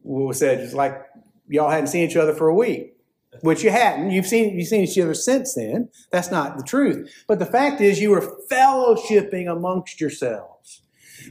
we 0.05 0.33
said 0.35 0.61
it's 0.61 0.75
like 0.75 1.05
y'all 1.49 1.71
hadn't 1.71 1.88
seen 1.88 2.09
each 2.09 2.16
other 2.16 2.33
for 2.33 2.47
a 2.47 2.55
week, 2.55 2.95
which 3.40 3.64
you 3.64 3.73
hadn't. 3.73 4.12
You've 4.12 4.27
seen 4.27 4.57
you've 4.57 4.68
seen 4.68 4.85
each 4.85 4.99
other 4.99 5.14
since 5.14 5.55
then. 5.55 5.88
That's 6.12 6.31
not 6.31 6.59
the 6.59 6.64
truth. 6.64 7.25
But 7.27 7.40
the 7.40 7.47
fact 7.47 7.81
is, 7.81 8.01
you 8.01 8.11
were 8.11 8.37
fellowshipping 8.49 9.51
amongst 9.51 10.01
yourselves. 10.01 10.83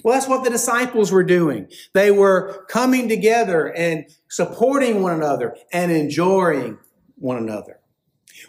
Well, 0.04 0.14
that's 0.14 0.28
what 0.28 0.44
the 0.44 0.50
disciples 0.50 1.12
were 1.12 1.24
doing. 1.24 1.68
They 1.94 2.12
were 2.12 2.66
coming 2.70 3.10
together 3.10 3.74
and 3.74 4.06
supporting 4.30 5.02
one 5.02 5.14
another 5.14 5.56
and 5.72 5.92
enjoying 5.92 6.78
one 7.16 7.38
another. 7.38 7.80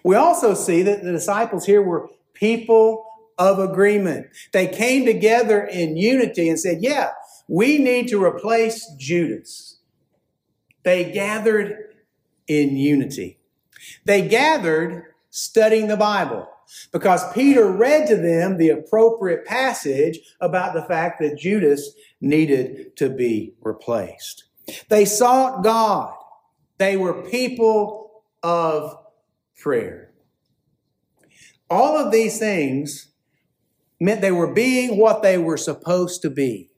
We 0.05 0.17
also 0.17 0.55
see 0.55 0.83
that 0.83 1.03
the 1.03 1.13
disciples 1.13 1.67
here 1.67 1.83
were 1.83 2.09
people 2.35 3.05
of 3.39 3.59
agreement. 3.59 4.29
They 4.53 4.67
came 4.67 5.05
together 5.05 5.63
in 5.65 5.97
unity 5.97 6.49
and 6.49 6.59
said, 6.59 6.83
yeah, 6.83 7.11
we 7.49 7.79
need 7.79 8.09
to 8.09 8.23
replace 8.23 8.91
Judas. 8.99 9.79
They 10.85 11.11
gathered 11.13 11.95
in 12.47 12.77
unity. 12.77 13.39
They 14.05 14.27
gathered 14.27 15.05
studying 15.31 15.89
the 15.89 15.97
Bible 15.97 16.49
because 16.93 17.31
Peter 17.33 17.71
read 17.71 18.07
to 18.09 18.17
them 18.17 18.57
the 18.57 18.71
appropriate 18.71 19.45
passage 19.45 20.19
about 20.41 20.75
the 20.75 20.83
fact 20.83 21.21
that 21.21 21.39
Judas 21.39 21.93
needed 22.21 22.97
to 22.97 23.09
be 23.09 23.55
replaced. 23.61 24.45
They 24.89 25.05
sought 25.05 25.63
God. 25.65 26.15
They 26.79 26.97
were 26.97 27.23
people 27.23 28.23
of 28.43 28.97
prayer. 29.61 30.13
All 31.71 31.97
of 31.97 32.13
these 32.13 32.39
things 32.39 33.13
meant 34.01 34.21
they 34.21 34.33
were 34.33 34.53
being 34.53 34.99
what 34.99 35.23
they 35.23 35.39
were 35.39 35.57
supposed 35.57 36.23
to 36.23 36.31
be. 36.31 36.72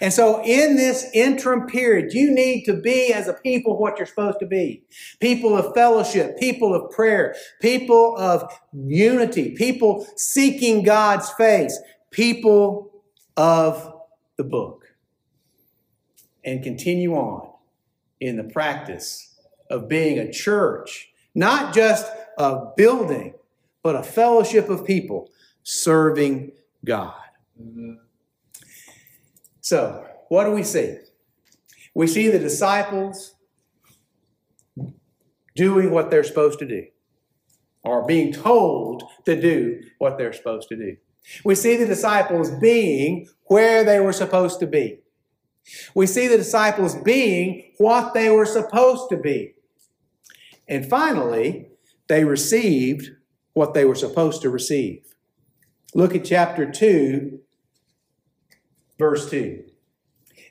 And 0.00 0.12
so 0.12 0.42
in 0.44 0.76
this 0.76 1.08
interim 1.14 1.66
period, 1.66 2.12
you 2.12 2.30
need 2.30 2.64
to 2.64 2.74
be 2.74 3.12
as 3.12 3.28
a 3.28 3.34
people 3.34 3.78
what 3.78 3.98
you're 3.98 4.06
supposed 4.06 4.38
to 4.40 4.46
be. 4.46 4.82
People 5.20 5.56
of 5.56 5.74
fellowship, 5.74 6.38
people 6.38 6.74
of 6.74 6.90
prayer, 6.90 7.34
people 7.60 8.16
of 8.16 8.52
unity, 8.72 9.54
people 9.56 10.06
seeking 10.16 10.82
God's 10.82 11.30
face, 11.30 11.78
people 12.10 12.90
of 13.36 13.94
the 14.36 14.44
book. 14.44 14.86
And 16.44 16.62
continue 16.62 17.14
on 17.14 17.50
in 18.20 18.36
the 18.36 18.44
practice 18.44 19.34
of 19.70 19.88
being 19.88 20.18
a 20.18 20.32
church, 20.32 21.10
not 21.34 21.74
just 21.74 22.10
a 22.38 22.66
building, 22.76 23.34
but 23.82 23.96
a 23.96 24.02
fellowship 24.02 24.68
of 24.68 24.84
people 24.84 25.30
serving 25.62 26.52
God. 26.84 27.14
Mm-hmm. 27.60 27.94
So, 29.70 30.04
what 30.30 30.46
do 30.46 30.50
we 30.50 30.64
see? 30.64 30.96
We 31.94 32.08
see 32.08 32.26
the 32.26 32.40
disciples 32.40 33.36
doing 35.54 35.92
what 35.92 36.10
they're 36.10 36.24
supposed 36.24 36.58
to 36.58 36.66
do, 36.66 36.86
or 37.84 38.04
being 38.04 38.32
told 38.32 39.04
to 39.26 39.40
do 39.40 39.80
what 39.98 40.18
they're 40.18 40.32
supposed 40.32 40.68
to 40.70 40.76
do. 40.76 40.96
We 41.44 41.54
see 41.54 41.76
the 41.76 41.86
disciples 41.86 42.50
being 42.50 43.28
where 43.44 43.84
they 43.84 44.00
were 44.00 44.12
supposed 44.12 44.58
to 44.58 44.66
be. 44.66 45.02
We 45.94 46.08
see 46.08 46.26
the 46.26 46.38
disciples 46.38 46.96
being 46.96 47.70
what 47.78 48.12
they 48.12 48.28
were 48.28 48.46
supposed 48.46 49.08
to 49.10 49.16
be. 49.16 49.54
And 50.66 50.84
finally, 50.84 51.68
they 52.08 52.24
received 52.24 53.12
what 53.52 53.74
they 53.74 53.84
were 53.84 53.94
supposed 53.94 54.42
to 54.42 54.50
receive. 54.50 55.14
Look 55.94 56.16
at 56.16 56.24
chapter 56.24 56.68
2, 56.68 57.38
Verse 59.00 59.30
2. 59.30 59.64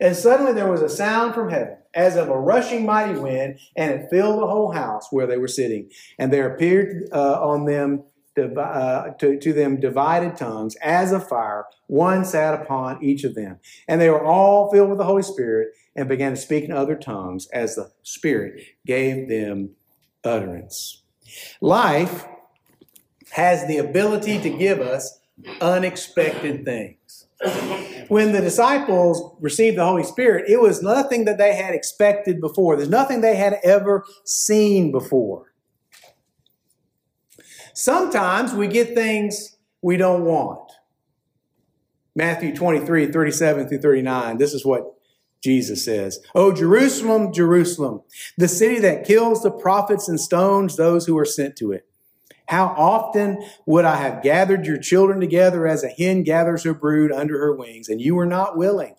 And 0.01 0.15
suddenly 0.15 0.53
there 0.53 0.71
was 0.71 0.81
a 0.81 0.89
sound 0.89 1.35
from 1.35 1.51
heaven, 1.51 1.77
as 1.93 2.15
of 2.15 2.29
a 2.29 2.37
rushing 2.37 2.83
mighty 2.83 3.17
wind, 3.17 3.59
and 3.75 3.91
it 3.91 4.09
filled 4.09 4.41
the 4.41 4.47
whole 4.47 4.71
house 4.71 5.07
where 5.11 5.27
they 5.27 5.37
were 5.37 5.47
sitting. 5.47 5.91
And 6.17 6.33
there 6.33 6.51
appeared 6.51 7.09
uh, 7.13 7.39
on 7.41 7.65
them 7.65 8.03
uh, 8.35 9.09
to, 9.19 9.37
to 9.37 9.53
them 9.53 9.79
divided 9.79 10.35
tongues 10.35 10.75
as 10.77 11.11
of 11.11 11.27
fire. 11.27 11.65
One 11.87 12.25
sat 12.25 12.59
upon 12.59 13.03
each 13.03 13.23
of 13.23 13.35
them. 13.35 13.59
And 13.87 14.01
they 14.01 14.09
were 14.09 14.25
all 14.25 14.71
filled 14.71 14.89
with 14.89 14.97
the 14.97 15.03
Holy 15.03 15.23
Spirit 15.23 15.69
and 15.95 16.09
began 16.09 16.31
to 16.31 16.37
speak 16.37 16.63
in 16.63 16.71
other 16.71 16.95
tongues 16.95 17.47
as 17.47 17.75
the 17.75 17.91
Spirit 18.01 18.63
gave 18.85 19.29
them 19.29 19.71
utterance. 20.23 21.03
Life 21.61 22.25
has 23.31 23.67
the 23.67 23.77
ability 23.77 24.39
to 24.41 24.49
give 24.49 24.79
us 24.79 25.19
unexpected 25.61 26.65
things. 26.65 26.98
When 28.09 28.31
the 28.31 28.41
disciples 28.41 29.35
received 29.39 29.77
the 29.77 29.85
Holy 29.85 30.03
Spirit, 30.03 30.49
it 30.49 30.59
was 30.59 30.81
nothing 30.81 31.25
that 31.25 31.37
they 31.37 31.55
had 31.55 31.73
expected 31.73 32.41
before. 32.41 32.75
There's 32.75 32.89
nothing 32.89 33.21
they 33.21 33.35
had 33.35 33.59
ever 33.63 34.03
seen 34.25 34.91
before. 34.91 35.53
Sometimes 37.73 38.53
we 38.53 38.67
get 38.67 38.93
things 38.93 39.57
we 39.81 39.95
don't 39.95 40.25
want. 40.25 40.71
Matthew 42.15 42.53
23, 42.53 43.11
37 43.11 43.69
through 43.69 43.81
39, 43.81 44.37
this 44.37 44.53
is 44.53 44.65
what 44.65 44.95
Jesus 45.41 45.85
says, 45.85 46.19
Oh, 46.35 46.51
Jerusalem, 46.51 47.31
Jerusalem, 47.31 48.01
the 48.37 48.49
city 48.49 48.79
that 48.79 49.05
kills 49.05 49.41
the 49.41 49.51
prophets 49.51 50.09
and 50.09 50.19
stones 50.19 50.75
those 50.75 51.05
who 51.05 51.17
are 51.17 51.25
sent 51.25 51.55
to 51.57 51.71
it. 51.71 51.88
How 52.49 52.73
often 52.75 53.45
would 53.67 53.85
I 53.85 53.97
have 53.97 54.23
gathered 54.23 54.65
your 54.65 54.79
children 54.79 55.19
together 55.19 55.67
as 55.67 55.83
a 55.83 55.87
hen 55.87 56.23
gathers 56.23 56.63
her 56.63 56.73
brood 56.73 57.11
under 57.11 57.37
her 57.37 57.55
wings, 57.55 57.89
and 57.89 58.01
you 58.01 58.15
were 58.15 58.25
not 58.25 58.57
willing? 58.57 58.95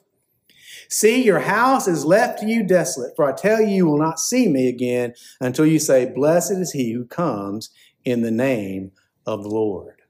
See, 0.88 1.24
your 1.24 1.40
house 1.40 1.88
is 1.88 2.04
left 2.04 2.38
to 2.38 2.46
you 2.46 2.62
desolate, 2.62 3.16
for 3.16 3.28
I 3.28 3.32
tell 3.32 3.60
you, 3.60 3.74
you 3.74 3.86
will 3.86 3.98
not 3.98 4.20
see 4.20 4.46
me 4.46 4.68
again 4.68 5.14
until 5.40 5.66
you 5.66 5.80
say, 5.80 6.06
Blessed 6.06 6.52
is 6.52 6.70
he 6.70 6.92
who 6.92 7.04
comes 7.04 7.70
in 8.04 8.22
the 8.22 8.30
name 8.30 8.92
of 9.26 9.42
the 9.42 9.48
Lord. 9.48 10.02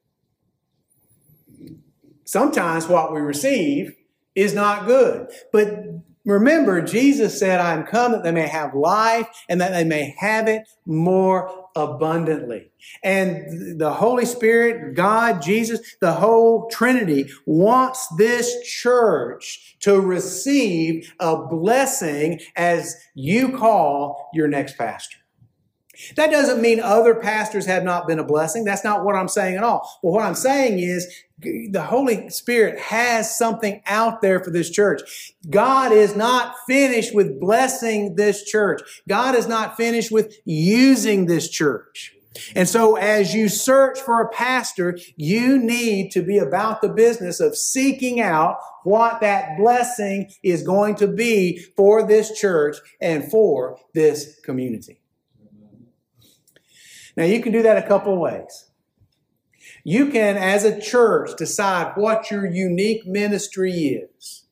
Sometimes 2.26 2.88
what 2.88 3.10
we 3.10 3.22
receive 3.22 3.96
is 4.34 4.52
not 4.52 4.86
good, 4.86 5.28
but 5.50 5.78
Remember, 6.26 6.82
Jesus 6.82 7.38
said, 7.38 7.60
I 7.60 7.72
am 7.72 7.84
come 7.84 8.12
that 8.12 8.22
they 8.22 8.30
may 8.30 8.46
have 8.46 8.74
life 8.74 9.26
and 9.48 9.60
that 9.60 9.72
they 9.72 9.84
may 9.84 10.14
have 10.18 10.48
it 10.48 10.68
more 10.84 11.59
abundantly. 11.76 12.70
And 13.02 13.80
the 13.80 13.92
Holy 13.92 14.26
Spirit, 14.26 14.94
God, 14.94 15.42
Jesus, 15.42 15.96
the 16.00 16.12
whole 16.12 16.68
Trinity 16.68 17.30
wants 17.46 18.06
this 18.18 18.62
church 18.68 19.76
to 19.80 20.00
receive 20.00 21.12
a 21.20 21.36
blessing 21.36 22.40
as 22.56 22.96
you 23.14 23.56
call 23.56 24.30
your 24.34 24.48
next 24.48 24.76
pastor. 24.76 25.19
That 26.16 26.30
doesn't 26.30 26.60
mean 26.60 26.80
other 26.80 27.14
pastors 27.14 27.66
have 27.66 27.84
not 27.84 28.06
been 28.06 28.18
a 28.18 28.24
blessing. 28.24 28.64
That's 28.64 28.84
not 28.84 29.04
what 29.04 29.16
I'm 29.16 29.28
saying 29.28 29.56
at 29.56 29.62
all. 29.62 29.98
But 30.02 30.12
what 30.12 30.24
I'm 30.24 30.34
saying 30.34 30.78
is 30.78 31.12
the 31.38 31.82
Holy 31.82 32.28
Spirit 32.28 32.78
has 32.78 33.36
something 33.36 33.82
out 33.86 34.20
there 34.20 34.42
for 34.42 34.50
this 34.50 34.70
church. 34.70 35.34
God 35.48 35.92
is 35.92 36.14
not 36.14 36.54
finished 36.66 37.14
with 37.14 37.40
blessing 37.40 38.16
this 38.16 38.44
church. 38.44 39.02
God 39.08 39.34
is 39.34 39.48
not 39.48 39.76
finished 39.76 40.10
with 40.10 40.36
using 40.44 41.26
this 41.26 41.48
church. 41.48 42.14
And 42.54 42.68
so 42.68 42.96
as 42.96 43.34
you 43.34 43.48
search 43.48 43.98
for 43.98 44.20
a 44.20 44.28
pastor, 44.28 44.98
you 45.16 45.58
need 45.58 46.12
to 46.12 46.22
be 46.22 46.38
about 46.38 46.80
the 46.80 46.88
business 46.88 47.40
of 47.40 47.56
seeking 47.56 48.20
out 48.20 48.58
what 48.84 49.20
that 49.20 49.58
blessing 49.58 50.30
is 50.42 50.62
going 50.62 50.94
to 50.96 51.08
be 51.08 51.58
for 51.76 52.06
this 52.06 52.38
church 52.38 52.76
and 53.00 53.28
for 53.30 53.78
this 53.94 54.38
community. 54.44 54.99
Now 57.16 57.24
you 57.24 57.42
can 57.42 57.52
do 57.52 57.62
that 57.62 57.76
a 57.76 57.86
couple 57.86 58.12
of 58.12 58.18
ways. 58.18 58.70
You 59.84 60.10
can, 60.10 60.36
as 60.36 60.64
a 60.64 60.80
church, 60.80 61.30
decide 61.36 61.92
what 61.96 62.30
your 62.30 62.46
unique 62.46 63.06
ministry 63.06 63.72
is 63.72 64.44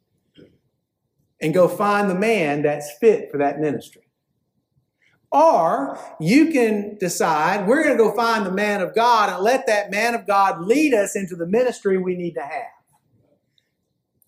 and 1.40 1.55
go 1.55 1.68
find 1.68 2.11
the 2.11 2.14
man 2.14 2.62
that's 2.62 2.92
fit 2.99 3.31
for 3.31 3.38
that 3.38 3.61
ministry. 3.61 4.03
Or 5.31 5.99
you 6.18 6.51
can 6.51 6.97
decide 6.99 7.66
we're 7.66 7.85
going 7.85 7.97
to 7.97 8.03
go 8.03 8.14
find 8.14 8.47
the 8.47 8.53
man 8.53 8.81
of 8.81 8.94
God 8.94 9.31
and 9.31 9.42
let 9.42 9.66
that 9.66 9.90
man 9.90 10.14
of 10.14 10.27
God 10.27 10.62
lead 10.62 10.94
us 10.94 11.14
into 11.14 11.37
the 11.37 11.47
ministry 11.47 11.99
we 11.99 12.16
need 12.16 12.35
to 12.35 12.42
have. 12.42 12.73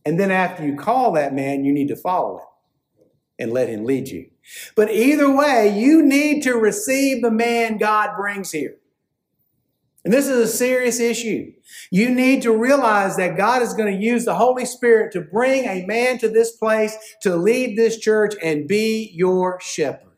And 0.04 0.20
then 0.20 0.30
after 0.30 0.66
you 0.66 0.76
call 0.76 1.12
that 1.12 1.34
man, 1.34 1.64
you 1.64 1.72
need 1.72 1.88
to 1.88 1.96
follow 1.96 2.38
him 2.38 2.46
and 3.38 3.52
let 3.52 3.68
him 3.68 3.84
lead 3.84 4.08
you. 4.08 4.30
But 4.74 4.90
either 4.90 5.30
way, 5.30 5.78
you 5.78 6.02
need 6.02 6.42
to 6.42 6.54
receive 6.54 7.22
the 7.22 7.30
man 7.30 7.78
God 7.78 8.16
brings 8.16 8.52
here. 8.52 8.76
And 10.04 10.12
this 10.14 10.28
is 10.28 10.38
a 10.38 10.48
serious 10.48 10.98
issue. 10.98 11.52
You 11.90 12.10
need 12.10 12.42
to 12.42 12.56
realize 12.56 13.16
that 13.16 13.36
God 13.36 13.62
is 13.62 13.74
going 13.74 13.94
to 13.94 14.02
use 14.02 14.24
the 14.24 14.34
Holy 14.34 14.64
Spirit 14.64 15.12
to 15.12 15.20
bring 15.20 15.66
a 15.66 15.84
man 15.84 16.18
to 16.18 16.28
this 16.28 16.52
place 16.52 16.96
to 17.22 17.36
lead 17.36 17.76
this 17.76 17.98
church 17.98 18.34
and 18.42 18.66
be 18.66 19.10
your 19.12 19.60
shepherd. 19.60 20.16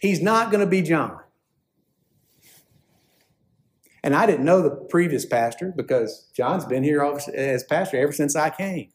He's 0.00 0.20
not 0.20 0.50
going 0.50 0.60
to 0.60 0.66
be 0.70 0.82
John. 0.82 1.20
And 4.02 4.14
I 4.14 4.26
didn't 4.26 4.44
know 4.44 4.60
the 4.60 4.70
previous 4.70 5.24
pastor 5.24 5.72
because 5.74 6.28
John's 6.34 6.66
been 6.66 6.82
here 6.82 7.02
as 7.34 7.64
pastor 7.64 7.96
ever 7.98 8.12
since 8.12 8.36
I 8.36 8.50
came. 8.50 8.90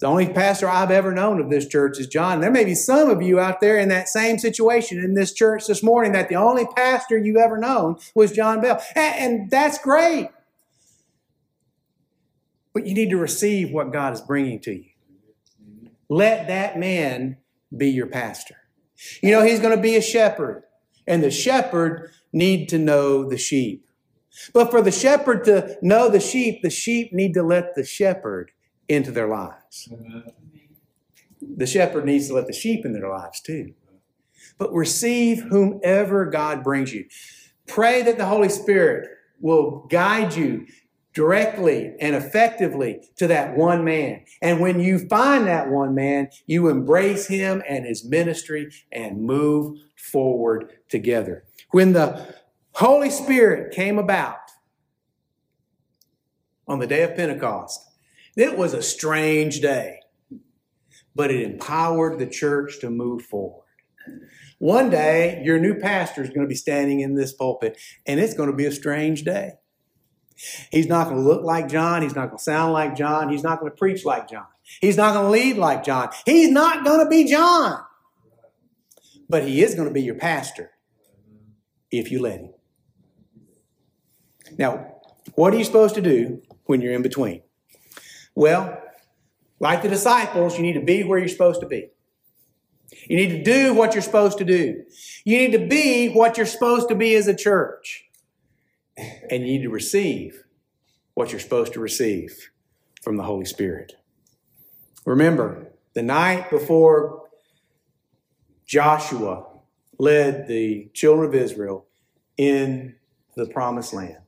The 0.00 0.06
only 0.06 0.32
pastor 0.32 0.66
I've 0.66 0.90
ever 0.90 1.12
known 1.12 1.42
of 1.42 1.50
this 1.50 1.68
church 1.68 2.00
is 2.00 2.06
John. 2.06 2.40
There 2.40 2.50
may 2.50 2.64
be 2.64 2.74
some 2.74 3.10
of 3.10 3.20
you 3.20 3.38
out 3.38 3.60
there 3.60 3.78
in 3.78 3.90
that 3.90 4.08
same 4.08 4.38
situation 4.38 4.98
in 4.98 5.12
this 5.12 5.34
church 5.34 5.66
this 5.66 5.82
morning 5.82 6.12
that 6.12 6.30
the 6.30 6.36
only 6.36 6.66
pastor 6.74 7.18
you've 7.18 7.36
ever 7.36 7.58
known 7.58 7.96
was 8.14 8.32
John 8.32 8.62
Bell. 8.62 8.82
And, 8.96 9.50
that's 9.50 9.76
great. 9.76 10.30
But 12.72 12.86
you 12.86 12.94
need 12.94 13.10
to 13.10 13.18
receive 13.18 13.72
what 13.72 13.92
God 13.92 14.14
is 14.14 14.22
bringing 14.22 14.60
to 14.60 14.72
you. 14.72 14.84
Let 16.08 16.48
that 16.48 16.78
man 16.78 17.36
be 17.76 17.90
your 17.90 18.06
pastor. 18.06 18.56
You 19.22 19.32
know, 19.32 19.42
he's 19.42 19.60
going 19.60 19.76
to 19.76 19.82
be 19.82 19.96
a 19.96 20.02
shepherd, 20.02 20.64
and 21.06 21.22
the 21.22 21.30
shepherd 21.30 22.10
need 22.32 22.70
to 22.70 22.78
know 22.78 23.28
the 23.28 23.38
sheep. 23.38 23.86
But 24.54 24.70
for 24.70 24.80
the 24.80 24.92
shepherd 24.92 25.44
to 25.44 25.76
know 25.82 26.08
the 26.08 26.20
sheep, 26.20 26.62
the 26.62 26.70
sheep 26.70 27.12
need 27.12 27.34
to 27.34 27.42
let 27.42 27.74
the 27.74 27.84
shepherd 27.84 28.50
into 28.90 29.12
their 29.12 29.28
lives. 29.28 29.88
The 31.40 31.66
shepherd 31.66 32.04
needs 32.04 32.26
to 32.26 32.34
let 32.34 32.46
the 32.46 32.52
sheep 32.52 32.84
in 32.84 32.92
their 32.92 33.08
lives 33.08 33.40
too. 33.40 33.72
But 34.58 34.74
receive 34.74 35.42
whomever 35.44 36.26
God 36.26 36.64
brings 36.64 36.92
you. 36.92 37.06
Pray 37.66 38.02
that 38.02 38.18
the 38.18 38.26
Holy 38.26 38.48
Spirit 38.48 39.08
will 39.40 39.86
guide 39.88 40.34
you 40.34 40.66
directly 41.14 41.94
and 42.00 42.14
effectively 42.14 43.00
to 43.16 43.26
that 43.28 43.56
one 43.56 43.84
man. 43.84 44.24
And 44.42 44.60
when 44.60 44.80
you 44.80 44.98
find 45.08 45.46
that 45.46 45.70
one 45.70 45.94
man, 45.94 46.28
you 46.46 46.68
embrace 46.68 47.26
him 47.26 47.62
and 47.68 47.86
his 47.86 48.04
ministry 48.04 48.72
and 48.92 49.22
move 49.22 49.78
forward 49.96 50.72
together. 50.88 51.44
When 51.70 51.92
the 51.92 52.34
Holy 52.72 53.10
Spirit 53.10 53.72
came 53.72 53.98
about 53.98 54.50
on 56.66 56.80
the 56.80 56.86
day 56.86 57.02
of 57.02 57.16
Pentecost, 57.16 57.89
it 58.36 58.56
was 58.56 58.74
a 58.74 58.82
strange 58.82 59.60
day, 59.60 60.00
but 61.14 61.30
it 61.30 61.42
empowered 61.42 62.18
the 62.18 62.26
church 62.26 62.80
to 62.80 62.90
move 62.90 63.22
forward. 63.22 63.64
One 64.58 64.90
day, 64.90 65.40
your 65.44 65.58
new 65.58 65.74
pastor 65.74 66.22
is 66.22 66.28
going 66.28 66.42
to 66.42 66.48
be 66.48 66.54
standing 66.54 67.00
in 67.00 67.14
this 67.14 67.32
pulpit, 67.32 67.78
and 68.06 68.20
it's 68.20 68.34
going 68.34 68.50
to 68.50 68.56
be 68.56 68.66
a 68.66 68.72
strange 68.72 69.24
day. 69.24 69.52
He's 70.70 70.86
not 70.86 71.08
going 71.08 71.16
to 71.16 71.22
look 71.22 71.42
like 71.42 71.68
John. 71.68 72.02
He's 72.02 72.14
not 72.14 72.26
going 72.26 72.38
to 72.38 72.44
sound 72.44 72.72
like 72.72 72.96
John. 72.96 73.30
He's 73.30 73.42
not 73.42 73.60
going 73.60 73.70
to 73.70 73.76
preach 73.76 74.04
like 74.04 74.28
John. 74.28 74.46
He's 74.80 74.96
not 74.96 75.14
going 75.14 75.26
to 75.26 75.30
lead 75.30 75.56
like 75.56 75.84
John. 75.84 76.10
He's 76.24 76.50
not 76.50 76.84
going 76.84 77.04
to 77.04 77.10
be 77.10 77.24
John. 77.24 77.80
But 79.28 79.44
he 79.44 79.62
is 79.62 79.74
going 79.74 79.88
to 79.88 79.94
be 79.94 80.02
your 80.02 80.14
pastor 80.14 80.72
if 81.90 82.10
you 82.10 82.20
let 82.20 82.40
him. 82.40 82.54
Now, 84.58 84.94
what 85.34 85.54
are 85.54 85.58
you 85.58 85.64
supposed 85.64 85.94
to 85.94 86.02
do 86.02 86.42
when 86.64 86.80
you're 86.80 86.94
in 86.94 87.02
between? 87.02 87.42
Well, 88.40 88.82
like 89.58 89.82
the 89.82 89.90
disciples, 89.90 90.56
you 90.56 90.62
need 90.62 90.72
to 90.72 90.80
be 90.80 91.04
where 91.04 91.18
you're 91.18 91.28
supposed 91.28 91.60
to 91.60 91.66
be. 91.66 91.90
You 93.06 93.18
need 93.18 93.28
to 93.28 93.42
do 93.42 93.74
what 93.74 93.92
you're 93.92 94.00
supposed 94.00 94.38
to 94.38 94.46
do. 94.46 94.82
You 95.26 95.36
need 95.36 95.52
to 95.52 95.66
be 95.66 96.08
what 96.08 96.38
you're 96.38 96.46
supposed 96.46 96.88
to 96.88 96.94
be 96.94 97.14
as 97.16 97.28
a 97.28 97.36
church. 97.36 98.06
And 98.96 99.46
you 99.46 99.58
need 99.58 99.62
to 99.64 99.68
receive 99.68 100.44
what 101.12 101.32
you're 101.32 101.38
supposed 101.38 101.74
to 101.74 101.80
receive 101.80 102.50
from 103.02 103.18
the 103.18 103.24
Holy 103.24 103.44
Spirit. 103.44 103.92
Remember, 105.04 105.72
the 105.92 106.02
night 106.02 106.48
before 106.48 107.28
Joshua 108.66 109.48
led 109.98 110.48
the 110.48 110.88
children 110.94 111.28
of 111.28 111.34
Israel 111.34 111.84
in 112.38 112.94
the 113.36 113.44
promised 113.44 113.92
land, 113.92 114.22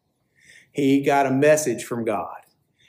he 0.71 1.01
got 1.01 1.25
a 1.25 1.31
message 1.31 1.85
from 1.85 2.05
God. 2.05 2.42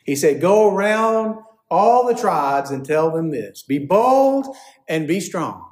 He 0.04 0.16
said, 0.16 0.42
Go 0.42 0.74
around 0.76 1.38
all 1.70 2.08
the 2.08 2.16
tribes 2.16 2.72
and 2.72 2.86
tell 2.86 3.12
them 3.12 3.32
this 3.32 3.64
Be 3.64 3.80
bold 3.80 4.48
and 4.88 5.08
be 5.08 5.20
strong, 5.20 5.66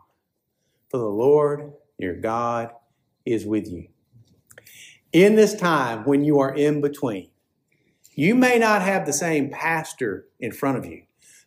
for 0.89 0.97
the 0.99 1.05
Lord 1.05 1.73
your 1.97 2.15
God 2.15 2.71
is 3.25 3.45
with 3.45 3.67
you. 3.71 3.87
in 5.13 5.35
this 5.35 5.55
time 5.55 6.03
when 6.05 6.23
you 6.23 6.39
are 6.39 6.53
in 6.53 6.81
between. 6.81 7.29
You 8.15 8.35
may 8.35 8.59
not 8.59 8.81
have 8.81 9.05
the 9.05 9.13
same 9.13 9.49
pastor 9.49 10.27
in 10.39 10.51
front 10.51 10.77
of 10.77 10.85
you, 10.85 11.03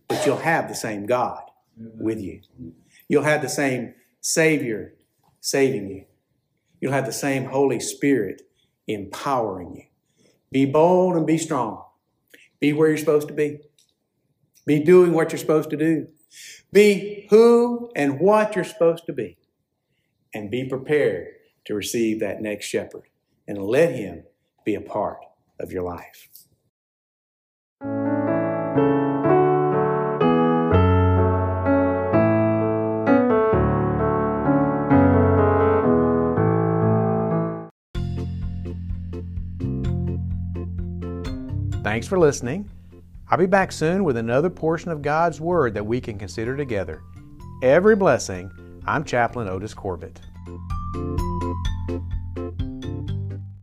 but 0.08 0.24
you'll 0.26 0.38
have 0.38 0.68
the 0.68 0.74
same 0.74 1.06
God 1.06 1.42
with 1.76 2.20
you. 2.20 2.40
You'll 3.08 3.24
have 3.24 3.42
the 3.42 3.48
same 3.48 3.94
Savior 4.20 4.94
saving 5.40 5.88
you. 5.90 6.06
You'll 6.80 6.92
have 6.92 7.06
the 7.06 7.12
same 7.12 7.46
Holy 7.46 7.80
Spirit 7.80 8.42
empowering 8.88 9.76
you. 9.76 9.84
Be 10.52 10.66
bold 10.66 11.16
and 11.16 11.26
be 11.26 11.38
strong. 11.38 11.83
Be 12.64 12.72
where 12.72 12.88
you're 12.88 12.96
supposed 12.96 13.28
to 13.28 13.34
be. 13.34 13.60
Be 14.64 14.78
doing 14.78 15.12
what 15.12 15.30
you're 15.30 15.38
supposed 15.38 15.68
to 15.68 15.76
do. 15.76 16.08
Be 16.72 17.26
who 17.28 17.90
and 17.94 18.18
what 18.18 18.56
you're 18.56 18.64
supposed 18.64 19.04
to 19.04 19.12
be. 19.12 19.36
And 20.32 20.50
be 20.50 20.64
prepared 20.64 21.26
to 21.66 21.74
receive 21.74 22.20
that 22.20 22.40
next 22.40 22.64
shepherd 22.64 23.02
and 23.46 23.58
let 23.58 23.94
him 23.94 24.22
be 24.64 24.74
a 24.74 24.80
part 24.80 25.18
of 25.60 25.72
your 25.72 25.82
life. 25.82 26.30
Thanks 41.94 42.08
for 42.08 42.18
listening. 42.18 42.68
I'll 43.30 43.38
be 43.38 43.46
back 43.46 43.70
soon 43.70 44.02
with 44.02 44.16
another 44.16 44.50
portion 44.50 44.90
of 44.90 45.00
God's 45.00 45.40
Word 45.40 45.74
that 45.74 45.86
we 45.86 46.00
can 46.00 46.18
consider 46.18 46.56
together. 46.56 47.04
Every 47.62 47.94
blessing. 47.94 48.50
I'm 48.84 49.04
Chaplain 49.04 49.46
Otis 49.46 49.74
Corbett. 49.74 50.20